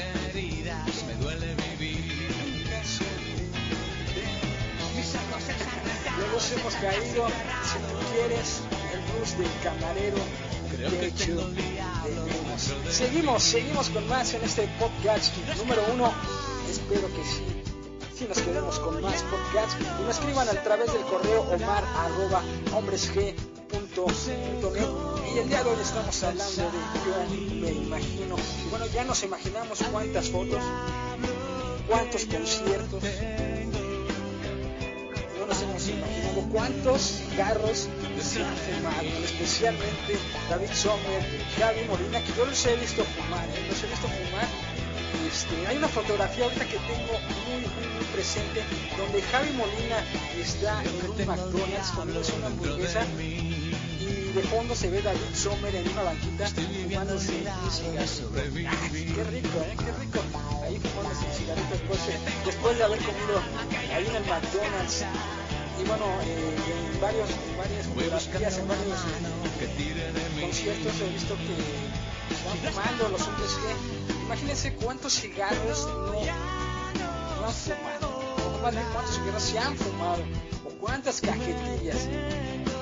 hemos 6.59 6.75
caído, 6.75 7.27
si 7.29 7.79
tú 7.79 7.95
quieres, 8.12 8.61
el 8.93 9.01
blues 9.12 9.38
del 9.38 9.51
camarero. 9.62 10.17
de 10.90 11.07
hecho, 11.07 11.49
de 11.49 12.93
Seguimos, 12.93 13.43
seguimos 13.43 13.88
con 13.90 14.07
más 14.09 14.35
en 14.35 14.45
este 14.45 14.69
podcast 14.79 15.37
número 15.59 15.83
uno. 15.93 16.12
Espero 16.71 17.09
que 17.09 17.25
sí. 17.25 17.45
Si 18.17 18.27
nos 18.27 18.38
quedemos 18.38 18.79
con 18.79 19.03
más 19.03 19.23
podcasts 19.25 19.77
y 19.81 20.03
nos 20.03 20.17
escriban 20.17 20.49
a 20.49 20.62
través 20.62 20.93
del 20.93 21.03
correo 21.03 21.43
omar 21.43 21.85
arroba 21.97 22.43
hombresg.net 22.73 23.35
y 25.35 25.38
el 25.38 25.49
día 25.49 25.64
de 25.64 25.71
hoy 25.71 25.81
estamos 25.83 26.23
hablando 26.23 26.62
de 26.62 26.79
yo 27.05 27.61
me 27.61 27.73
imagino 27.73 28.37
y 28.64 28.71
bueno 28.71 28.87
ya 28.87 29.05
nos 29.05 29.23
imaginamos 29.25 29.83
cuántas 29.90 30.31
fotos 30.31 30.62
cuántos 31.88 32.25
conciertos 32.27 33.03
cuántos 36.55 37.01
cigarros 37.01 37.88
se 38.23 38.45
han 38.45 38.57
fumado, 38.57 39.25
especialmente 39.25 40.17
David 40.49 40.71
Sommer, 40.73 41.21
Gaby 41.59 41.85
Molina, 41.88 42.23
que 42.23 42.33
yo 42.33 42.47
los 42.47 42.64
he 42.67 42.77
visto 42.77 43.05
fumar, 43.05 43.45
¿eh? 43.49 43.67
los 43.69 43.83
he 43.83 43.88
visto 43.88 44.07
fumar. 44.07 44.47
Este, 45.27 45.67
hay 45.67 45.77
una 45.79 45.88
fotografía 45.88 46.45
ahorita 46.45 46.64
que 46.67 46.79
tengo 46.79 47.19
muy, 47.19 47.61
muy, 47.61 47.87
muy 47.97 48.05
presente 48.12 48.62
donde 48.97 49.21
Javi 49.23 49.51
Molina 49.51 49.99
está 50.38 50.81
en 50.85 51.11
un 51.11 51.27
McDonald's 51.27 51.90
comiéndose 51.90 52.33
una 52.35 52.47
hamburguesa 52.47 53.05
y 53.19 54.33
de 54.33 54.43
fondo 54.43 54.77
se 54.77 54.90
ve 54.90 55.03
David 55.03 55.35
Sommer 55.35 55.75
en 55.75 55.88
una 55.88 56.03
banquita 56.05 56.47
fumándose 56.47 57.33
un 57.64 57.71
cigarro. 57.71 58.69
¡Ah, 58.69 58.88
qué 58.93 59.25
rico, 59.25 59.59
¿eh? 59.59 59.77
qué 59.77 59.93
rico. 59.93 60.21
Ahí 60.62 60.79
fumándose 60.79 61.27
un 61.27 61.33
cigarrito 61.33 61.71
después, 61.73 62.01
después 62.47 62.79
de 62.79 62.85
haber 62.85 62.99
comido 63.01 63.43
ahí 63.93 64.07
en 64.07 64.17
el 64.17 64.25
McDonald's 64.27 65.05
y 65.85 65.88
bueno, 65.88 66.05
eh, 66.23 66.94
en, 66.94 67.01
varios, 67.01 67.31
en 67.31 67.57
varias 67.59 67.87
fotografías, 67.87 68.59
en 68.59 68.68
varios 68.68 68.99
conciertos 70.40 71.01
he 71.01 71.12
visto 71.12 71.37
que 71.37 72.35
están 72.35 72.73
fumando 72.73 73.09
los 73.09 73.27
hombres 73.27 73.51
que, 73.55 74.14
imagínense 74.25 74.75
cuántos 74.75 75.12
cigarros 75.14 75.87
no, 75.87 76.12
no 76.12 77.47
han 77.47 77.53
fumado, 77.53 78.09
o 78.57 78.62
más 78.62 78.73
bien 78.73 78.87
cuántos 78.92 79.16
cigarros 79.16 79.42
se 79.42 79.59
han 79.59 79.77
fumado, 79.77 80.23
o 80.64 80.70
cuántas 80.81 81.20
cajetillas, 81.20 82.09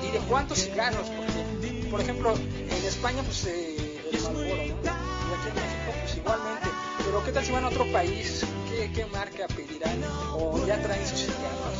y 0.07 0.11
de 0.11 0.19
cuántos 0.29 0.59
cigarros, 0.59 1.09
porque, 1.09 1.87
por 1.89 2.01
ejemplo, 2.01 2.33
en 2.35 2.85
España 2.85 3.21
pues 3.23 3.45
eh, 3.45 4.01
el 4.11 4.21
Marlboro, 4.21 4.45
¿no? 4.45 4.53
y 4.55 5.33
aquí 5.33 5.47
en 5.49 5.55
México 5.55 5.93
pues 6.01 6.17
igualmente, 6.17 6.69
pero 7.05 7.23
qué 7.23 7.31
tal 7.31 7.45
si 7.45 7.51
van 7.51 7.65
a 7.65 7.67
otro 7.67 7.91
país, 7.91 8.45
qué, 8.69 8.91
qué 8.93 9.05
marca 9.07 9.47
pedirán, 9.47 10.01
o 10.33 10.65
ya 10.65 10.81
traen 10.81 11.05
sus 11.05 11.19
cigarros 11.19 11.72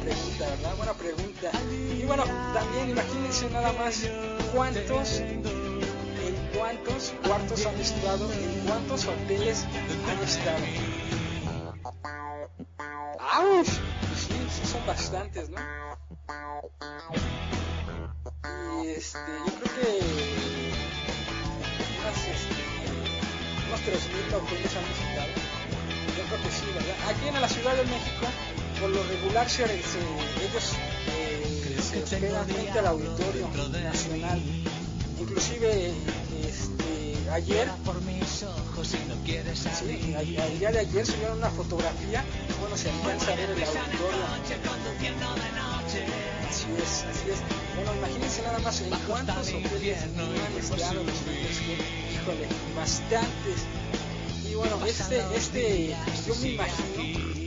pregunta, 0.00 0.48
¿verdad? 0.48 0.76
Buena 0.76 0.94
pregunta. 0.94 1.50
Y 1.70 2.02
bueno, 2.04 2.24
también 2.54 2.90
imagínense 2.90 3.50
nada 3.50 3.72
más 3.74 4.08
cuántos, 4.54 5.20
en 5.20 5.42
cuántos 6.56 7.12
cuartos 7.26 7.66
han 7.66 7.80
estado, 7.80 8.32
en 8.32 8.60
cuántos 8.66 9.06
hoteles 9.06 9.64
han 10.08 10.18
estado. 10.22 10.64
¡Auch! 13.18 13.66
Sí, 13.66 14.34
sí 14.50 14.66
son 14.66 14.86
bastantes, 14.86 15.50
¿no? 15.50 15.58
Y 18.82 18.88
este, 18.88 19.18
yo 19.46 19.52
creo 19.60 19.74
que 19.76 19.88
unas, 22.00 22.18
este, 22.28 22.62
unos 23.68 23.80
3.000 23.80 24.34
hoteles 24.34 24.76
han 24.76 24.84
visitado. 24.88 25.32
Yo 26.16 26.22
creo 26.24 26.42
que 26.42 26.50
sí, 26.50 26.66
¿verdad? 26.74 26.96
Aquí 27.08 27.28
en 27.28 27.40
la 27.40 27.48
Ciudad 27.48 27.76
de 27.76 27.84
México 27.84 28.26
por 28.80 28.88
lo 28.90 29.02
regular 29.04 29.48
se, 29.48 29.66
se, 29.66 29.68
ellos 29.68 30.72
eh, 31.08 31.78
se 31.82 32.02
hospedan 32.02 32.46
frente 32.46 32.78
al 32.78 32.86
auditorio 32.86 33.48
nacional. 33.82 34.40
Inclusive 35.20 35.92
este, 36.48 37.30
ayer, 37.30 37.68
sí, 38.84 38.96
el 40.16 40.58
día 40.58 40.70
de 40.70 40.78
ayer 40.78 41.06
subieron 41.06 41.38
una 41.38 41.50
fotografía, 41.50 42.24
bueno 42.58 42.76
se 42.76 42.90
alcanza 42.90 43.32
a 43.32 43.36
ver 43.36 43.50
el 43.50 43.62
auditorio. 43.62 44.24
Así 46.48 46.66
es, 46.82 47.04
así 47.04 47.30
es. 47.30 47.38
Bueno, 47.76 47.94
imagínense 47.98 48.42
nada 48.42 48.58
más 48.60 48.80
en 48.80 48.90
cuántos 49.06 49.48
hoteles 49.48 49.98
han 50.02 50.58
estado 50.58 51.04
los 51.04 51.14
que, 51.14 52.14
híjole, 52.14 52.46
bastantes. 52.74 53.66
Y 54.50 54.54
bueno, 54.54 54.84
este, 54.86 55.22
este, 55.36 55.96
yo 56.26 56.34
me 56.36 56.48
imagino 56.48 57.39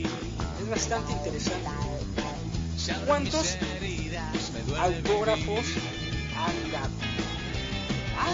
es 0.64 0.70
bastante 0.70 1.12
interesante. 1.12 1.68
¿Cuántos 3.06 3.56
autógrafos 4.78 5.64
han 6.36 6.72
dado? 6.72 6.90
Ah, 8.18 8.30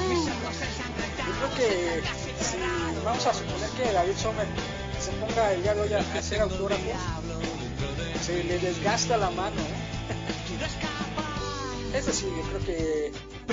yo 1.26 1.32
creo 1.36 1.54
que 1.56 2.02
si 2.44 2.56
vamos 3.04 3.26
a 3.26 3.34
suponer 3.34 3.70
que 3.70 3.92
David 3.92 4.16
Sommer 4.16 4.46
se 5.00 5.10
ponga 5.12 5.52
el 5.52 5.62
día 5.62 5.74
de 5.74 5.80
hoy 5.80 5.92
a 5.92 5.98
hacer 5.98 6.40
autógrafos, 6.40 6.84
se 8.24 8.44
le 8.44 8.58
desgasta 8.58 9.16
la 9.16 9.30
mano. 9.30 9.60
¿eh? 9.60 9.90
Es 11.96 12.06
decir, 12.06 12.28
yo 12.28 12.42
creo 12.42 12.64
que 12.64 13.12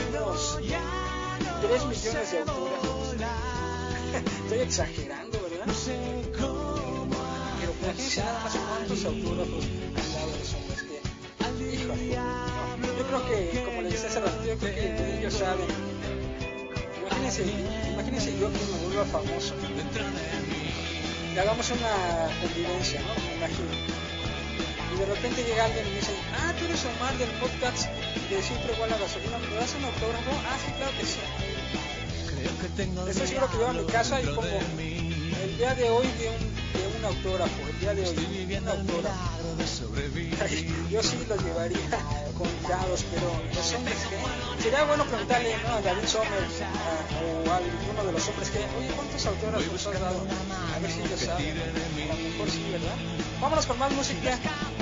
unos 0.10 0.58
3 0.58 1.86
millones 1.86 2.32
de 2.32 2.40
autógrafos. 2.40 3.16
Estoy 4.44 4.60
exagerando, 4.60 5.27
cuántos 8.88 9.06
autógrafos 9.06 9.66
han 9.98 10.14
dado 10.14 10.32
los 10.40 10.54
hombres 10.54 10.80
que, 10.88 11.76
híjole, 11.76 12.12
yo 12.14 13.04
creo 13.08 13.22
que, 13.28 13.64
como 13.64 13.82
les 13.82 13.92
decía 13.92 14.10
hace 14.10 14.20
rato, 14.22 14.46
yo 14.46 14.58
creo 14.58 14.76
que 14.76 15.20
ellos 15.20 15.34
saben. 15.34 15.68
Imagínense, 17.02 17.44
imagínense 17.92 18.40
yo 18.40 18.48
que 18.48 18.60
me 18.72 18.86
vuelva 18.86 19.04
famoso. 19.06 19.54
Que 21.34 21.40
hagamos 21.40 21.70
una 21.70 22.30
convivencia, 22.42 23.02
¿no? 23.02 23.14
Me 23.28 23.36
imagino. 23.36 23.72
Y 24.96 25.00
de 25.00 25.06
repente 25.06 25.44
llega 25.44 25.66
alguien 25.66 25.86
y 25.86 25.90
me 25.90 25.96
dice, 25.98 26.14
ah, 26.40 26.54
tú 26.58 26.66
eres 26.66 26.86
Omar 26.86 27.18
del 27.18 27.30
podcast 27.44 27.90
de 28.30 28.42
Siempre 28.42 28.74
Igual 28.74 28.94
a 28.94 28.98
Gasolina, 28.98 29.38
¿me 29.38 29.56
das 29.56 29.76
un 29.76 29.84
autógrafo? 29.84 30.32
Ah, 30.48 30.58
sí, 30.64 30.72
claro 30.78 30.92
que 30.98 31.06
sí. 31.06 31.20
Estoy 33.10 33.28
seguro 33.28 33.52
que 33.52 33.58
yo 33.58 33.68
a 33.68 33.74
mi 33.74 33.86
casa 33.86 34.22
y 34.22 34.26
pongo 34.28 34.44
el 35.44 35.58
día 35.58 35.76
de 35.76 35.90
hoy 35.90 36.08
de 36.20 36.28
de 36.28 36.30
un 36.30 36.47
autógrafo, 37.08 37.62
el 37.70 37.80
día 37.80 37.94
de 37.94 38.08
hoy 38.08 38.58
un 38.62 38.68
autógrafo. 38.68 39.38
Yo 40.90 41.04
sí 41.04 41.26
los 41.28 41.44
llevaría 41.44 41.80
contados, 42.38 43.06
pero 43.12 43.32
los 43.54 43.74
hombres 43.74 43.98
que 44.10 44.64
sería 44.64 44.84
bueno 44.84 45.06
preguntarle 45.06 45.56
¿no? 45.64 45.76
a 45.76 45.82
David 45.82 46.06
Sommer 46.06 46.32
a, 46.32 47.48
o 47.48 47.52
a 47.52 47.58
alguno 47.58 48.04
de 48.06 48.12
los 48.12 48.28
hombres 48.28 48.50
que, 48.50 48.60
oye, 48.60 48.90
¿cuántos 48.96 49.26
autógrafos 49.26 49.88
has 49.88 50.00
dado? 50.00 50.22
A 50.76 50.80
ver 50.80 50.92
si 50.92 51.02
ellos 51.02 51.20
saben. 51.20 51.58
A 51.58 52.14
lo 52.14 52.30
mejor 52.30 52.50
sí, 52.50 52.64
¿verdad? 52.72 52.96
Vámonos 53.42 53.66
con 53.66 53.80
más 53.80 53.92
música 53.92 54.38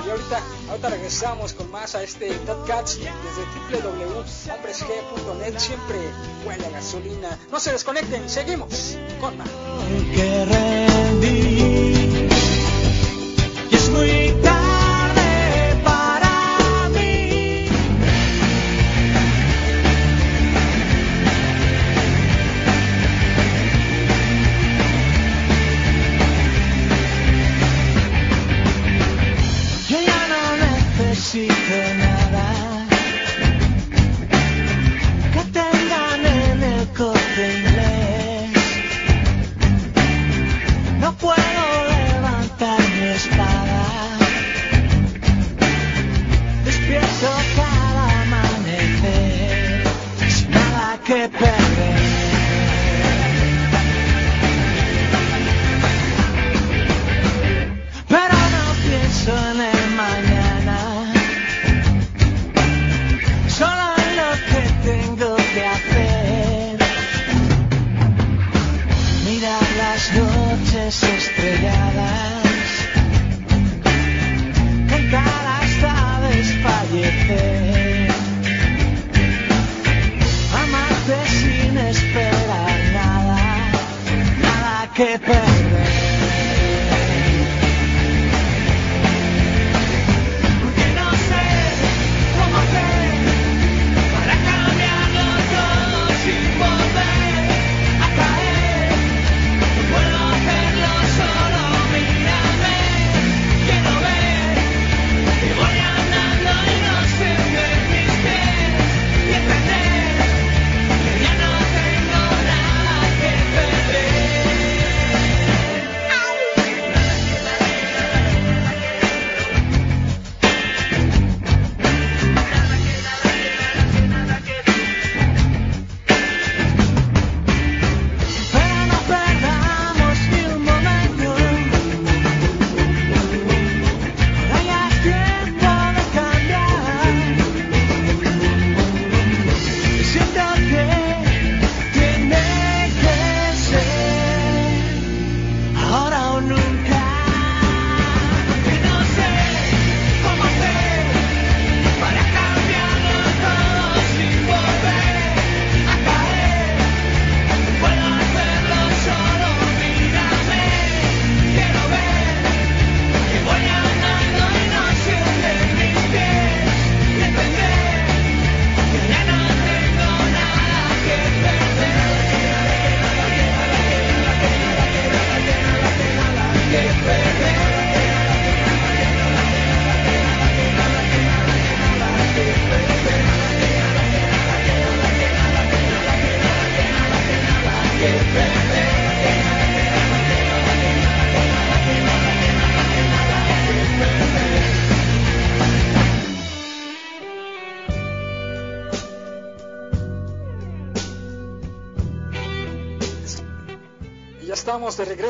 y 0.06 0.10
ahorita, 0.10 0.40
ahorita 0.70 0.88
regresamos 0.88 1.52
con 1.52 1.70
más 1.70 1.94
a 1.94 2.02
este 2.02 2.32
podcast 2.32 2.98
desde 2.98 3.82
www.hombresg.net. 3.82 5.58
Siempre 5.58 5.98
huele 6.46 6.66
a 6.66 6.70
gasolina. 6.70 7.38
No 7.50 7.60
se 7.60 7.72
desconecten, 7.72 8.28
seguimos 8.28 8.96
con 9.20 9.36
más. 9.36 9.48
que 10.14 10.44
rendí 10.44 11.65
que 51.06 51.28
perder. 51.28 51.95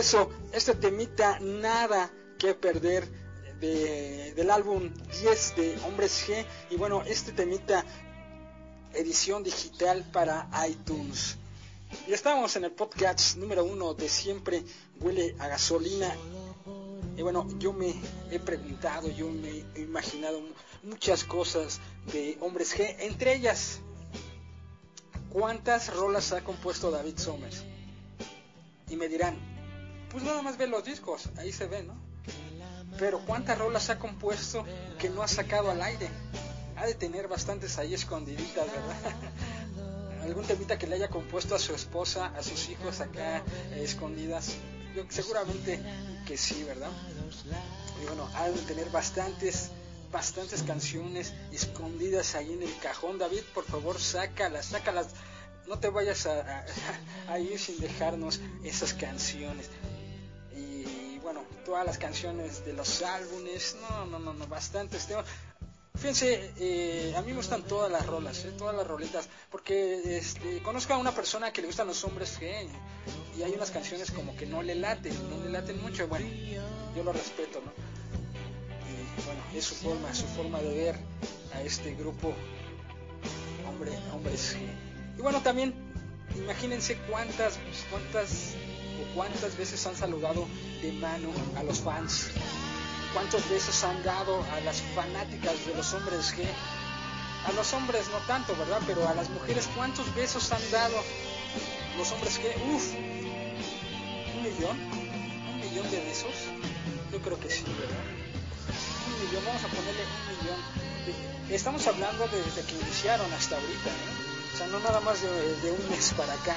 Regreso. 0.06 0.30
Este 0.52 0.74
temita 0.74 1.38
nada 1.40 2.10
que 2.38 2.54
perder 2.54 3.08
de- 3.60 4.32
del 4.34 4.50
álbum 4.50 4.90
10 5.20 5.56
de 5.56 5.78
Hombres 5.86 6.26
G. 6.28 6.44
Y 6.70 6.76
bueno, 6.76 7.02
este 7.02 7.32
temita 7.32 7.84
edición 8.94 9.42
digital 9.42 10.04
para 10.12 10.48
iTunes. 10.68 11.36
Y 12.06 12.12
estamos 12.12 12.54
en 12.56 12.64
el 12.64 12.72
podcast 12.72 13.36
número 13.36 13.64
uno 13.64 13.94
de 13.94 14.08
siempre 14.08 14.62
huele 15.00 15.34
a 15.38 15.48
gasolina. 15.48 16.14
Y 17.16 17.22
bueno, 17.22 17.46
yo 17.58 17.72
me 17.72 17.94
he 18.30 18.38
preguntado, 18.38 19.08
yo 19.10 19.28
me 19.30 19.64
he 19.74 19.80
imaginado 19.80 20.40
mu- 20.40 20.52
muchas 20.90 21.24
cosas 21.24 21.80
de 22.12 22.36
Hombres 22.40 22.76
G, 22.76 22.94
entre 23.00 23.34
ellas, 23.34 23.80
¿cuántas 25.30 25.94
rolas 25.94 26.32
ha 26.32 26.44
compuesto 26.44 26.90
David 26.90 27.16
Somers? 27.18 27.64
Y 28.90 28.96
me 28.96 29.08
dirán, 29.08 29.55
pues 30.16 30.24
nada 30.24 30.40
más 30.40 30.56
ve 30.56 30.66
los 30.66 30.82
discos, 30.82 31.28
ahí 31.36 31.52
se 31.52 31.66
ve, 31.66 31.82
¿no? 31.82 31.94
Pero 32.98 33.20
¿cuántas 33.26 33.58
rolas 33.58 33.90
ha 33.90 33.98
compuesto 33.98 34.64
que 34.98 35.10
no 35.10 35.22
ha 35.22 35.28
sacado 35.28 35.70
al 35.70 35.82
aire? 35.82 36.08
Ha 36.76 36.86
de 36.86 36.94
tener 36.94 37.28
bastantes 37.28 37.76
ahí 37.76 37.92
escondiditas, 37.92 38.64
¿verdad? 38.66 39.14
Algún 40.22 40.46
temita 40.46 40.78
que 40.78 40.86
le 40.86 40.94
haya 40.96 41.08
compuesto 41.08 41.54
a 41.54 41.58
su 41.58 41.74
esposa, 41.74 42.28
a 42.34 42.42
sus 42.42 42.70
hijos 42.70 43.00
acá 43.02 43.38
eh, 43.72 43.82
escondidas. 43.84 44.54
Seguramente 45.10 45.78
que 46.26 46.38
sí, 46.38 46.64
¿verdad? 46.64 46.88
Y 48.02 48.06
bueno, 48.06 48.26
ha 48.36 48.48
de 48.48 48.58
tener 48.62 48.88
bastantes, 48.88 49.68
bastantes 50.10 50.62
canciones 50.62 51.34
escondidas 51.52 52.34
ahí 52.34 52.54
en 52.54 52.62
el 52.62 52.74
cajón. 52.78 53.18
David, 53.18 53.42
por 53.52 53.64
favor, 53.64 54.00
sácalas, 54.00 54.64
sácalas. 54.64 55.08
No 55.68 55.78
te 55.78 55.90
vayas 55.90 56.24
a- 56.26 56.64
a 57.28 57.38
ir 57.38 57.58
sin 57.58 57.78
dejarnos 57.80 58.40
esas 58.64 58.94
canciones. 58.94 59.68
Todas 61.64 61.84
las 61.84 61.98
canciones 61.98 62.64
de 62.64 62.72
los 62.72 63.02
álbumes, 63.02 63.76
no, 63.90 64.06
no, 64.06 64.18
no, 64.18 64.32
no, 64.34 64.46
bastantes. 64.46 65.06
Tengo- 65.06 65.24
Fíjense, 65.96 66.52
eh, 66.58 67.14
a 67.16 67.22
mí 67.22 67.28
me 67.30 67.38
gustan 67.38 67.62
todas 67.62 67.90
las 67.90 68.04
rolas, 68.04 68.44
eh, 68.44 68.52
todas 68.58 68.76
las 68.76 68.86
roletas, 68.86 69.30
porque 69.50 70.18
este, 70.18 70.60
conozco 70.62 70.92
a 70.92 70.98
una 70.98 71.12
persona 71.12 71.52
que 71.52 71.62
le 71.62 71.68
gustan 71.68 71.86
los 71.86 72.04
hombres 72.04 72.38
G 72.38 72.68
y 73.38 73.42
hay 73.42 73.52
unas 73.52 73.70
canciones 73.70 74.10
como 74.10 74.36
que 74.36 74.44
no 74.44 74.62
le 74.62 74.74
laten, 74.74 75.14
no 75.30 75.42
le 75.42 75.50
laten 75.50 75.80
mucho, 75.80 76.06
bueno, 76.06 76.26
yo 76.94 77.02
lo 77.02 77.12
respeto, 77.14 77.62
¿no? 77.64 77.72
Y 78.90 79.24
bueno, 79.24 79.40
es 79.54 79.64
su 79.64 79.74
forma, 79.74 80.14
su 80.14 80.26
forma 80.26 80.60
de 80.60 80.74
ver 80.74 80.96
a 81.54 81.62
este 81.62 81.94
grupo 81.94 82.34
hombre, 83.66 83.92
hombres. 84.12 84.54
Y 85.16 85.22
bueno, 85.22 85.40
también 85.42 85.74
imagínense 86.36 86.98
cuántas, 87.10 87.58
cuántas 87.90 88.54
cuántas 89.14 89.56
veces 89.56 89.86
han 89.86 89.96
saludado 89.96 90.46
de 90.82 90.92
mano 90.92 91.30
a 91.56 91.62
los 91.62 91.80
fans 91.80 92.28
cuántas 93.12 93.48
veces 93.48 93.82
han 93.84 94.02
dado 94.02 94.42
a 94.52 94.60
las 94.60 94.82
fanáticas 94.94 95.54
de 95.66 95.74
los 95.74 95.94
hombres 95.94 96.34
G, 96.36 96.44
a 97.48 97.52
los 97.52 97.72
hombres 97.72 98.08
no 98.12 98.18
tanto, 98.26 98.54
¿verdad? 98.56 98.78
Pero 98.86 99.08
a 99.08 99.14
las 99.14 99.30
mujeres, 99.30 99.66
¿cuántos 99.74 100.14
besos 100.14 100.52
han 100.52 100.70
dado 100.70 100.96
los 101.96 102.12
hombres 102.12 102.38
G? 102.38 102.44
Uf, 102.74 102.92
un 104.34 104.42
millón, 104.42 104.76
un 105.48 105.60
millón 105.60 105.90
de 105.90 106.00
besos, 106.04 106.34
yo 107.10 107.18
creo 107.22 107.40
que 107.40 107.48
sí, 107.48 107.64
¿verdad? 107.64 108.04
Un 109.06 109.24
millón, 109.26 109.44
vamos 109.46 109.64
a 109.64 109.68
ponerle 109.68 110.02
un 110.02 110.36
millón. 110.42 110.60
Estamos 111.48 111.86
hablando 111.86 112.26
de- 112.28 112.42
desde 112.42 112.62
que 112.64 112.74
iniciaron 112.74 113.32
hasta 113.32 113.54
ahorita, 113.54 113.90
¿no? 114.04 114.52
O 114.52 114.58
sea, 114.58 114.66
no 114.66 114.80
nada 114.80 115.00
más 115.00 115.22
de 115.22 115.70
un 115.70 115.90
mes 115.90 116.12
para 116.16 116.34
acá. 116.34 116.56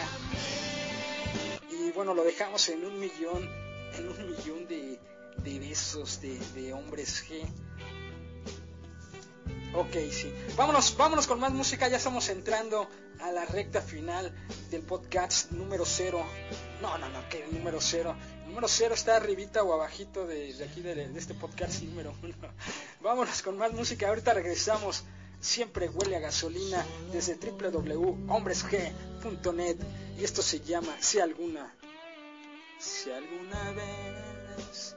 Y 1.90 1.92
bueno, 1.92 2.14
lo 2.14 2.24
dejamos 2.24 2.70
en 2.70 2.86
un 2.86 3.00
millón, 3.00 3.50
en 3.98 4.10
un 4.10 4.28
millón 4.28 4.68
de, 4.68 5.00
besos 5.60 6.22
de, 6.22 6.72
hombres 6.72 7.26
G. 7.28 7.42
Ok, 9.74 9.96
sí. 10.12 10.32
Vámonos, 10.56 10.96
vámonos 10.96 11.26
con 11.26 11.40
más 11.40 11.52
música. 11.52 11.88
Ya 11.88 11.98
estamos 11.98 12.30
entrando 12.30 12.88
a 13.22 13.32
la 13.32 13.44
recta 13.46 13.82
final 13.82 14.32
del 14.70 14.84
podcast 14.84 15.50
número 15.50 15.84
cero. 15.84 16.24
No, 16.80 16.96
no, 17.00 17.10
no, 17.10 17.28
que 17.28 17.48
número 17.48 17.82
cero. 17.82 18.16
Número 18.46 18.68
cero 18.68 18.94
está 18.94 19.16
arribita 19.16 19.64
o 19.64 19.74
abajito 19.74 20.28
de, 20.28 20.54
aquí 20.64 20.82
de, 20.82 20.94
de 20.94 21.20
este 21.20 21.34
podcast 21.34 21.82
número 21.82 22.14
uno. 22.22 22.54
Vámonos 23.02 23.42
con 23.42 23.58
más 23.58 23.74
música. 23.74 24.10
Ahorita 24.10 24.36
regresamos. 24.36 25.06
Siempre 25.42 25.90
huele 25.90 26.18
a 26.18 26.20
gasolina 26.20 26.86
desde 27.14 27.36
www.hombresg.net 27.36 29.78
y 30.20 30.24
esto 30.26 30.42
se 30.42 30.60
llama 30.60 30.94
Si 31.00 31.22
alguna, 31.22 31.74
si 32.80 33.12
alguna 33.12 33.72
vez, 33.74 34.96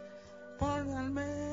por 0.58 0.70
al 0.70 1.10
menos 1.10 1.51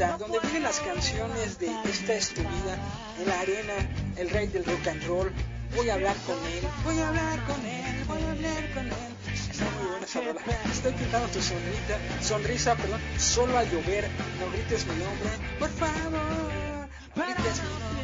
1990, 0.00 0.18
donde 0.18 0.38
vienen 0.40 0.62
las 0.62 0.80
canciones 0.80 1.58
de 1.58 1.66
Esta 1.84 2.14
es 2.14 2.30
tu 2.30 2.40
vida, 2.40 2.78
en 3.20 3.28
la 3.28 3.40
arena, 3.40 3.74
el 4.16 4.30
rey 4.30 4.46
del 4.46 4.64
rock 4.64 4.86
and 4.88 5.02
roll, 5.06 5.32
voy 5.76 5.90
a 5.90 5.94
hablar 5.94 6.16
con 6.26 6.36
él, 6.46 6.64
voy 6.84 6.98
a 6.98 7.08
hablar 7.08 7.44
con 7.46 7.66
él, 7.66 8.04
voy 8.06 8.22
a 8.22 8.30
hablar 8.30 8.74
con 8.74 8.86
él. 8.86 8.92
Está 9.32 9.64
muy 9.70 9.90
buena 9.90 10.06
esa 10.06 10.20
rola. 10.20 10.40
Estoy 10.72 10.92
pintando 10.92 11.28
tu 11.28 11.42
sonrita, 11.42 11.98
sonrisa, 12.22 12.74
perdón, 12.76 13.00
solo 13.18 13.58
al 13.58 13.70
llover, 13.70 14.08
no 14.38 14.50
grites 14.52 14.86
mi 14.86 14.94
nombre, 14.94 15.30
por 15.58 15.70
favor, 15.70 16.88
grites 17.14 17.62
mi 17.62 17.68
nombre. 17.68 18.00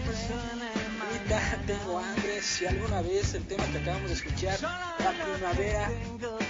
Ahorita 1.06 1.62
tengo 1.66 1.98
hambre, 1.98 2.42
si 2.42 2.66
alguna 2.66 3.00
vez 3.00 3.34
el 3.34 3.46
tema 3.46 3.64
que 3.66 3.78
acabamos 3.78 4.08
de 4.08 4.14
escuchar, 4.14 4.60
la 4.60 5.12
primavera, 5.12 5.90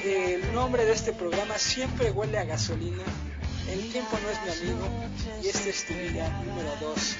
el 0.05 0.53
nombre 0.55 0.85
de 0.85 0.93
este 0.93 1.13
programa 1.13 1.57
siempre 1.59 2.11
huele 2.11 2.39
a 2.39 2.45
gasolina, 2.45 3.03
el 3.69 3.93
tiempo 3.93 4.19
no 4.23 4.31
es 4.31 4.61
mi 4.61 4.69
amigo 4.69 4.89
y 5.43 5.49
esta 5.49 5.69
es 5.69 5.85
tu 5.87 5.95
vida 5.95 6.29
número 6.45 6.77
2. 6.81 7.17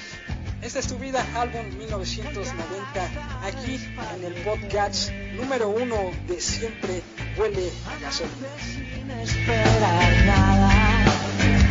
Esta 0.61 0.79
es 0.79 0.87
tu 0.87 0.97
vida, 0.97 1.23
álbum 1.35 1.65
1990, 1.77 3.45
aquí 3.45 3.79
en 4.15 4.23
el 4.25 4.33
podcast 4.43 5.11
número 5.35 5.69
1 5.69 5.95
de 6.27 6.41
Siempre 6.41 7.03
huele 7.37 7.71
a 7.85 7.99
gasolina. 8.01 8.47
Sin 8.59 9.11
esperar 9.11 10.25
nada, 10.25 11.05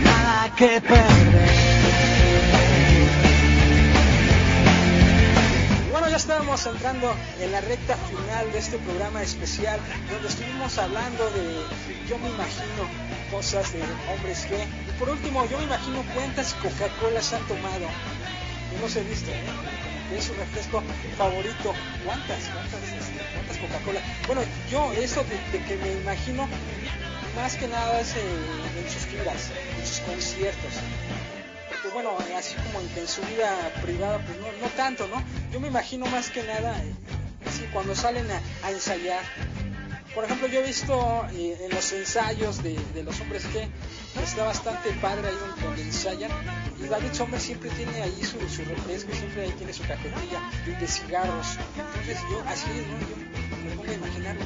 nada 0.04 0.54
que 0.54 0.80
perder. 0.80 1.96
Bueno, 5.90 6.08
ya 6.08 6.16
estábamos 6.16 6.64
entrando 6.66 7.12
en 7.40 7.52
la 7.52 7.60
recta 7.62 7.96
final 7.96 8.52
de 8.52 8.58
este 8.58 8.78
programa 8.78 9.22
especial 9.22 9.80
donde 10.10 10.28
estuvimos 10.28 10.78
hablando 10.78 11.28
de, 11.30 11.64
yo 12.08 12.18
me 12.18 12.28
imagino, 12.28 13.15
cosas 13.30 13.72
de 13.72 13.82
hombres 14.12 14.46
que, 14.46 14.56
y 14.56 14.92
por 14.98 15.10
último, 15.10 15.46
yo 15.48 15.58
me 15.58 15.64
imagino 15.64 16.04
cuántas 16.14 16.54
Coca-Colas 16.54 17.32
han 17.32 17.46
tomado. 17.46 17.86
Yo 18.72 18.80
los 18.80 18.96
he 18.96 19.02
visto, 19.02 19.30
¿eh? 19.30 20.16
Es 20.16 20.24
su 20.24 20.34
refresco 20.34 20.82
favorito. 21.16 21.74
¿Cuántas? 22.04 22.44
¿Cuántas, 22.48 22.82
este, 22.82 23.20
cuántas 23.34 23.58
Coca-Cola? 23.58 24.00
Bueno, 24.26 24.42
yo 24.70 24.92
eso 24.92 25.24
de, 25.24 25.58
de 25.58 25.64
que 25.64 25.76
me 25.76 25.92
imagino, 25.92 26.48
más 27.34 27.56
que 27.56 27.68
nada 27.68 28.00
es 28.00 28.14
en 28.14 28.90
sus 28.90 29.06
giras, 29.06 29.50
en 29.78 29.86
sus 29.86 30.00
conciertos 30.00 30.72
porque 31.68 31.88
bueno, 31.88 32.16
así 32.36 32.54
como 32.56 32.80
en 32.80 33.08
su 33.08 33.20
vida 33.22 33.72
privada, 33.82 34.18
pues 34.18 34.38
no, 34.38 34.46
no 34.60 34.68
tanto, 34.76 35.06
¿no? 35.08 35.22
Yo 35.52 35.60
me 35.60 35.68
imagino 35.68 36.06
más 36.06 36.30
que 36.30 36.42
nada, 36.42 36.78
eh, 36.82 36.94
así 37.46 37.66
cuando 37.72 37.94
salen 37.94 38.26
a 38.62 38.70
ensayar. 38.70 39.22
Por 40.16 40.24
ejemplo, 40.24 40.48
yo 40.48 40.60
he 40.60 40.62
visto 40.62 41.26
eh, 41.34 41.58
en 41.60 41.74
los 41.74 41.92
ensayos 41.92 42.62
de, 42.62 42.74
los 43.04 43.20
hombres 43.20 43.44
que 43.44 43.68
está 44.22 44.44
bastante 44.44 44.90
padre 44.92 45.28
ahí 45.28 45.34
donde, 45.36 45.62
donde 45.62 45.82
ensayan. 45.82 46.30
Y 46.82 46.88
David 46.88 47.12
Sommer 47.12 47.38
siempre 47.38 47.68
tiene 47.68 48.00
ahí 48.00 48.22
su, 48.22 48.38
refresco, 48.38 49.12
siempre 49.12 49.42
ahí 49.42 49.52
tiene 49.58 49.74
su 49.74 49.82
cajetilla 49.82 50.40
de 50.64 50.88
cigarros. 50.88 51.58
Entonces 51.76 52.18
yo 52.30 52.42
así, 52.48 52.66
¿no? 52.88 52.98
Yo 52.98 53.16
me 53.62 53.76
pongo 53.76 53.90
a 53.90 53.94
imaginar 53.94 54.36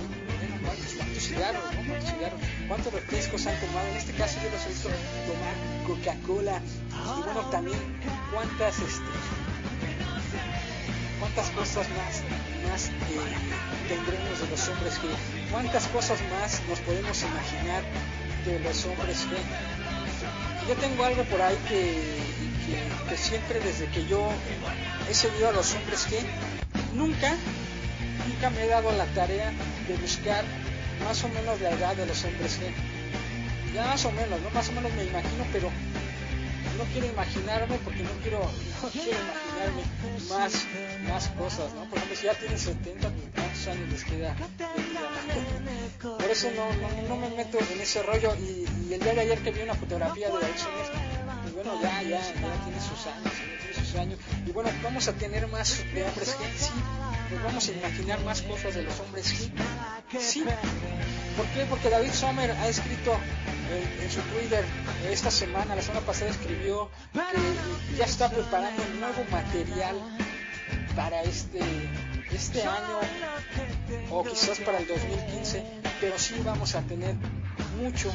cuántos, 0.65 0.93
cuántos 0.95 1.23
cigarros, 1.23 1.63
¿no? 1.63 1.87
Cuántos 1.87 2.11
cigarros, 2.11 2.41
cuántos 2.67 2.93
refrescos 2.93 3.47
han 3.47 3.61
tomado. 3.61 3.89
En 3.91 3.97
este 3.97 4.13
caso 4.15 4.41
yo 4.43 4.51
los 4.51 4.67
he 4.67 4.69
visto 4.71 4.89
tomar 5.31 5.55
Coca-Cola. 5.87 6.61
Y 7.17 7.23
bueno, 7.23 7.49
también 7.51 7.79
cuántas 8.33 8.77
este, 8.81 9.11
cuántas 11.21 11.51
cosas 11.51 11.87
más, 11.91 12.23
más 12.69 12.89
eh, 12.89 12.93
tendremos 13.89 14.41
de 14.41 14.49
los 14.49 14.69
hombres 14.69 14.95
G, 15.01 15.09
cuántas 15.51 15.87
cosas 15.89 16.19
más 16.31 16.61
nos 16.69 16.79
podemos 16.81 17.23
imaginar 17.23 17.83
de 18.45 18.59
los 18.61 18.85
hombres 18.87 19.27
G. 19.27 19.37
Yo 20.69 20.75
tengo 20.77 21.05
algo 21.05 21.25
por 21.25 21.41
ahí 21.41 21.57
que, 21.69 22.01
que, 22.67 23.11
que 23.11 23.17
siempre 23.17 23.61
desde 23.61 23.87
que 23.87 24.07
yo 24.07 24.31
he 25.09 25.15
seguido 25.15 25.49
a 25.49 25.53
los 25.53 25.75
hombres 25.75 26.07
G, 26.09 26.19
nunca, 26.95 27.35
nunca 28.29 28.51
me 28.51 28.65
he 28.65 28.69
dado 28.69 28.93
la 28.93 29.07
tarea 29.07 29.53
de 29.89 29.97
buscar 29.97 30.45
más 31.05 31.23
o 31.25 31.29
menos 31.29 31.61
la 31.61 31.71
edad 31.71 31.97
de 31.97 32.07
los 32.07 32.25
hombres 32.25 32.59
G. 32.61 32.71
Ya 33.75 33.87
más 33.87 34.05
o 34.05 34.13
menos, 34.13 34.41
¿no? 34.41 34.51
Más 34.51 34.69
o 34.69 34.73
menos 34.73 34.93
me 34.95 35.05
imagino, 35.05 35.45
pero 35.53 35.71
no 36.77 36.85
quiero 36.93 37.07
imaginarme 37.07 37.77
porque 37.85 38.03
no 38.03 38.11
quiero, 38.23 38.41
más, 40.29 40.67
más 41.09 41.29
cosas, 41.29 41.73
¿no? 41.75 41.85
Por 41.89 41.99
ejemplo, 41.99 42.17
si 42.17 42.27
ya 42.27 42.35
tienen 42.35 42.59
70, 42.59 43.09
pues, 43.11 43.25
¿cuántos 43.35 43.67
años 43.69 43.89
les 43.91 44.05
queda? 44.05 44.37
Por 46.03 46.31
eso 46.31 46.51
no, 46.53 46.73
no, 46.75 47.09
no 47.09 47.17
me 47.17 47.31
meto 47.37 47.59
en 47.59 47.81
ese 47.81 48.03
rollo 48.03 48.35
y, 48.37 48.67
y 48.89 48.95
el 48.95 49.01
día 49.01 49.15
de 49.15 49.21
ayer 49.21 49.39
que 49.41 49.51
vi 49.51 49.63
una 49.63 49.75
fotografía 49.75 50.29
de 50.29 50.33
Suárez, 50.33 50.91
pues 51.43 51.55
bueno, 51.55 51.81
ya, 51.83 52.03
ya, 52.03 52.21
ya 52.21 52.65
tiene 52.65 52.81
sus 52.81 53.07
años, 53.07 53.33
sus 53.91 54.01
años. 54.01 54.19
Y 54.47 54.53
bueno, 54.53 54.71
vamos 54.83 55.09
a 55.09 55.13
tener 55.13 55.47
más 55.49 55.79
de 55.93 56.05
hombres 56.05 56.37
G, 56.39 56.45
sí, 56.57 56.71
nos 57.33 57.43
vamos 57.43 57.69
a 57.69 57.73
imaginar 57.73 58.21
más 58.25 58.43
cosas 58.43 58.75
de 58.75 58.83
los 58.83 58.99
hombres 59.01 59.27
G, 59.33 59.51
sí. 60.19 60.45
¿Por? 61.37 61.47
Porque 61.69 61.91
David 61.91 62.13
Sommer 62.13 62.51
ha 62.51 62.69
escrito 62.69 63.13
en, 63.71 64.03
en, 64.05 64.11
su 64.11 64.21
Twitter 64.21 64.65
esta 65.11 65.31
semana, 65.31 65.77
la 65.77 65.83
semana 65.83 66.05
pasada 66.05 66.31
escribió 66.31 66.91
que 67.13 67.97
ya 67.97 68.05
está 68.05 68.31
preparando 68.31 68.83
un 68.83 69.01
nuevo 69.01 69.25
material 69.31 69.97
para 70.97 71.23
este, 71.23 71.61
este 72.33 72.63
año 72.63 73.01
o 74.11 74.25
quizás 74.25 74.59
para 74.61 74.79
el 74.79 74.87
2015, 74.87 75.65
pero 76.01 76.19
sí 76.19 76.35
vamos 76.45 76.75
a 76.75 76.83
tener 76.83 77.15
mucho, 77.81 78.13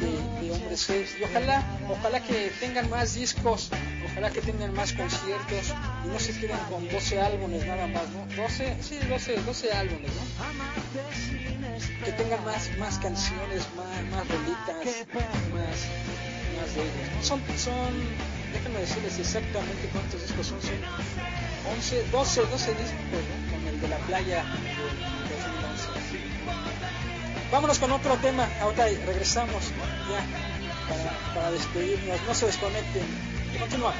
de, 0.00 0.46
de, 0.46 0.52
hombres 0.52 0.88
G 0.88 1.04
y 1.18 1.24
ojalá, 1.24 1.64
ojalá 1.88 2.20
que 2.20 2.52
tengan 2.60 2.88
más 2.90 3.14
discos, 3.14 3.70
ojalá 4.10 4.30
que 4.30 4.40
tengan 4.40 4.72
más 4.72 4.92
conciertos 4.92 5.74
y 6.04 6.08
no 6.08 6.18
se 6.18 6.38
queden 6.38 6.58
con 6.70 6.88
12 6.88 7.20
álbumes 7.20 7.66
nada 7.66 7.86
más, 7.88 8.08
¿no? 8.10 8.26
12, 8.36 8.76
sí, 8.80 8.98
12, 9.08 9.42
12 9.42 9.72
álbumes, 9.72 10.10
¿no? 10.14 10.22
que 12.04 12.12
tengan 12.12 12.44
más, 12.44 12.70
más 12.78 12.98
canciones, 12.98 13.66
más, 13.76 14.02
más 14.10 14.28
rolitas, 14.28 14.76
más, 15.14 15.78
más 16.56 16.74
de 16.74 16.82
ellos. 16.82 17.26
Son, 17.26 17.40
son, 17.56 17.92
déjenme 18.52 18.80
decirles 18.80 19.18
exactamente 19.18 19.88
cuántos 19.92 20.22
discos 20.22 20.46
son, 20.46 20.62
son 20.62 20.78
11, 21.76 22.04
12, 22.10 22.40
12 22.42 22.74
discos, 22.74 23.22
¿no? 23.28 23.52
Con 23.52 23.66
el 23.68 23.80
de 23.80 23.88
la 23.88 23.98
playa 23.98 24.44
del 24.44 24.76
2011. 24.76 25.21
Vámonos 27.52 27.78
con 27.78 27.92
otro 27.92 28.16
tema, 28.16 28.48
ahorita 28.62 28.86
regresamos. 29.04 29.72
Ya 30.10 30.24
para, 30.88 31.34
para 31.34 31.50
despedirnos, 31.50 32.18
no 32.26 32.34
se 32.34 32.46
desconecten, 32.46 33.04
continuamos. 33.60 33.94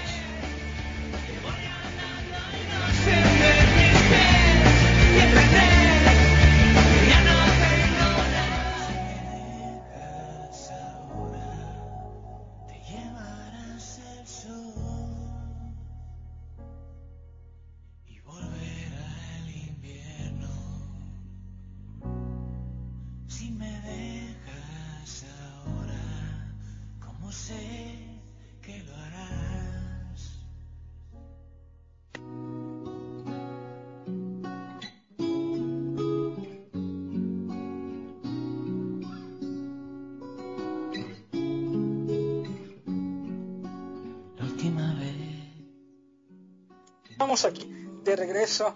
Aquí 47.45 47.83
de 48.05 48.17
regreso. 48.17 48.75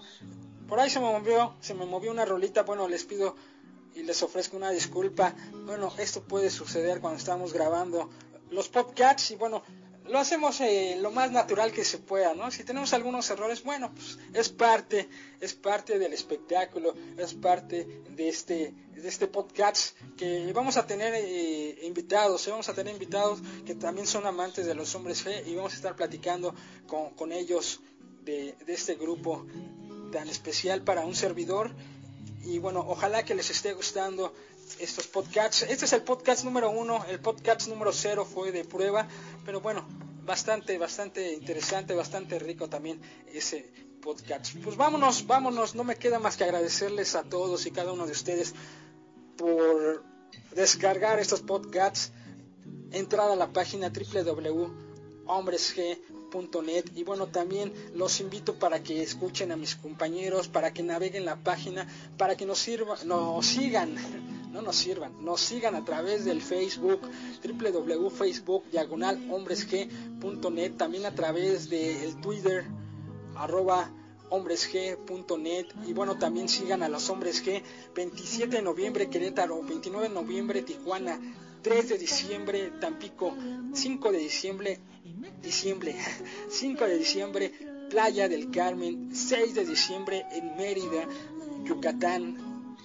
Por 0.69 0.81
ahí 0.81 0.91
se 0.91 1.01
me 1.01 1.07
movió, 1.07 1.55
se 1.61 1.75
me 1.75 1.85
movió 1.85 2.11
una 2.11 2.25
rolita. 2.25 2.63
Bueno, 2.63 2.89
les 2.89 3.05
pido 3.05 3.37
y 3.95 4.03
les 4.03 4.23
ofrezco 4.23 4.57
una 4.57 4.71
disculpa. 4.71 5.35
Bueno, 5.65 5.93
esto 5.99 6.23
puede 6.23 6.51
suceder 6.51 7.01
cuando 7.01 7.19
estamos 7.19 7.53
grabando 7.53 8.11
los 8.51 8.69
podcasts 8.69 9.31
y 9.31 9.37
bueno, 9.37 9.63
lo 10.09 10.19
hacemos 10.19 10.61
lo 11.01 11.11
más 11.11 11.33
natural 11.33 11.73
que 11.73 11.85
se 11.85 11.99
pueda, 11.99 12.35
¿no? 12.35 12.51
Si 12.51 12.63
tenemos 12.63 12.93
algunos 12.93 13.29
errores, 13.31 13.65
bueno, 13.65 13.93
pues 13.93 14.19
es 14.35 14.49
parte, 14.51 15.09
es 15.41 15.55
parte 15.55 15.99
del 15.99 16.13
espectáculo, 16.13 16.95
es 17.17 17.35
parte 17.35 18.03
de 18.11 18.29
este, 18.29 18.73
de 18.93 19.09
este 19.09 19.27
podcast 19.27 19.97
que 20.17 20.53
vamos 20.53 20.77
a 20.77 20.87
tener 20.87 21.13
eh, 21.17 21.81
invitados, 21.83 22.47
¿eh? 22.47 22.51
vamos 22.51 22.69
a 22.69 22.75
tener 22.75 22.93
invitados 22.93 23.41
que 23.65 23.75
también 23.75 24.07
son 24.07 24.27
amantes 24.27 24.67
de 24.67 24.75
los 24.77 24.95
hombres 24.95 25.27
G 25.27 25.45
y 25.45 25.57
vamos 25.57 25.73
a 25.73 25.77
estar 25.77 25.97
platicando 25.97 26.55
con, 26.87 27.11
con 27.11 27.33
ellos 27.33 27.81
de, 28.27 28.57
este 28.67 28.97
grupo 28.97 29.47
tan 30.13 30.29
especial 30.29 30.83
para 30.83 31.07
un 31.07 31.15
servidor 31.15 31.71
y 32.43 32.59
bueno, 32.59 32.85
ojalá 32.87 33.25
que 33.25 33.35
les 33.35 33.51
esté 33.51 33.73
gustando 33.73 34.35
estos 34.79 35.07
podcasts. 35.07 35.63
Este 35.63 35.85
es 35.85 35.93
el 35.93 36.03
podcast 36.03 36.45
número 36.45 36.71
uno, 36.71 37.05
el 37.09 37.21
podcast 37.21 37.69
número 37.69 37.93
cero 37.93 38.25
fue 38.25 38.53
de 38.53 38.65
prueba, 38.65 39.09
pero 39.45 39.61
bueno, 39.61 39.87
bastante, 40.25 40.77
bastante 40.77 41.33
interesante, 41.33 41.95
bastante 41.95 42.39
rico 42.39 42.69
también 42.69 43.01
ese 43.33 43.71
podcast. 44.03 44.55
Pues 44.63 44.77
vámonos, 44.77 45.27
vámonos, 45.27 45.75
no 45.75 45.85
me 45.85 45.97
queda 45.97 46.19
más 46.19 46.37
que 46.37 46.45
agradecerles 46.45 47.15
a 47.15 47.23
todos 47.23 47.67
y 47.67 47.71
cada 47.71 47.93
uno 47.93 48.07
de 48.07 48.13
ustedes 48.13 48.55
por 49.37 50.05
descargar 50.55 51.21
estos 51.21 51.43
podcasts, 51.43 52.13
entrar 52.91 53.31
a 53.31 53.37
la 53.37 53.53
página 53.53 53.93
www.hombresg.net 56.33 56.85
y 56.95 57.05
bueno 57.05 57.27
también 57.29 57.73
los 57.95 58.21
invito 58.21 58.55
para 58.59 58.83
que 58.83 59.03
escuchen 59.03 59.53
a 59.53 59.57
mis 59.57 59.77
compañeros 59.77 60.49
para 60.49 60.73
que 60.73 60.83
naveguen 60.83 61.25
la 61.25 61.37
página 61.37 61.87
para 62.17 62.37
que 62.37 62.47
nos 62.47 62.59
sirva 62.59 62.97
nos 63.05 63.47
sigan 63.47 63.95
no 64.53 64.63
nos 64.63 64.77
sirvan, 64.77 65.13
nos 65.23 65.43
sigan 65.43 65.75
a 65.75 65.85
través 65.85 66.25
del 66.25 66.41
Facebook, 66.41 67.03
www.facebook, 67.45 68.65
diagonal 68.71 69.31
hombresg.net, 69.31 70.73
también 70.79 71.05
a 71.05 71.15
través 71.15 71.69
del 71.69 72.19
Twitter, 72.23 72.65
arroba 73.35 73.91
hombresg.net 74.31 75.67
y 75.87 75.93
bueno 75.93 76.17
también 76.17 76.49
sigan 76.49 76.83
a 76.83 76.89
los 76.89 77.11
hombres 77.11 77.45
G 77.45 77.63
27 77.95 78.57
de 78.57 78.63
noviembre 78.63 79.11
Querétaro 79.11 79.63
29 79.63 80.09
de 80.09 80.15
noviembre 80.15 80.63
Tijuana 80.63 81.21
3 81.63 81.91
de 81.91 81.99
diciembre 81.99 82.73
Tampico 82.81 83.35
5 83.75 84.13
de 84.13 84.19
diciembre 84.19 84.81
diciembre 85.43 85.97
5 86.49 86.85
de 86.85 86.99
diciembre 86.99 87.53
Playa 87.91 88.29
del 88.29 88.51
Carmen 88.51 89.15
6 89.15 89.55
de 89.55 89.65
diciembre 89.65 90.27
en 90.33 90.57
Mérida 90.57 91.09
Yucatán 91.65 92.77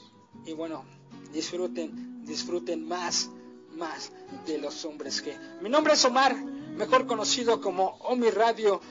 y 0.45 0.53
bueno 0.53 0.85
disfruten, 1.31 2.23
disfruten 2.25 2.87
más, 2.87 3.29
más 3.75 4.11
de 4.45 4.57
los 4.57 4.83
hombres 4.85 5.21
que. 5.21 5.35
Mi 5.61 5.69
nombre 5.69 5.93
es 5.93 6.05
Omar, 6.05 6.35
mejor 6.35 7.07
conocido 7.07 7.61
como 7.61 7.97
Omi 8.01 8.29
Radio, 8.29 8.81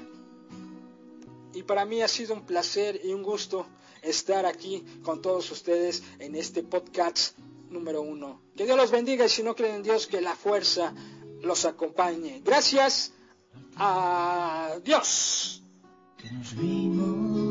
y 1.52 1.62
para 1.62 1.84
mí 1.84 2.02
ha 2.02 2.08
sido 2.08 2.34
un 2.34 2.42
placer 2.42 3.00
y 3.04 3.12
un 3.12 3.22
gusto 3.22 3.66
estar 4.02 4.46
aquí 4.46 4.84
con 5.02 5.20
todos 5.20 5.50
ustedes 5.50 6.02
en 6.18 6.34
este 6.36 6.62
podcast 6.62 7.36
número 7.68 8.02
uno. 8.02 8.40
Que 8.56 8.64
Dios 8.64 8.76
los 8.76 8.90
bendiga 8.90 9.26
y 9.26 9.28
si 9.28 9.42
no 9.42 9.54
creen 9.54 9.76
en 9.76 9.82
Dios, 9.82 10.06
que 10.06 10.20
la 10.20 10.34
fuerza 10.34 10.94
los 11.40 11.64
acompañe. 11.64 12.40
Gracias. 12.44 13.12
Adiós. 13.76 15.62
Que 16.18 16.32
nos 16.34 16.52
vimos 16.52 17.49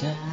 time. 0.00 0.29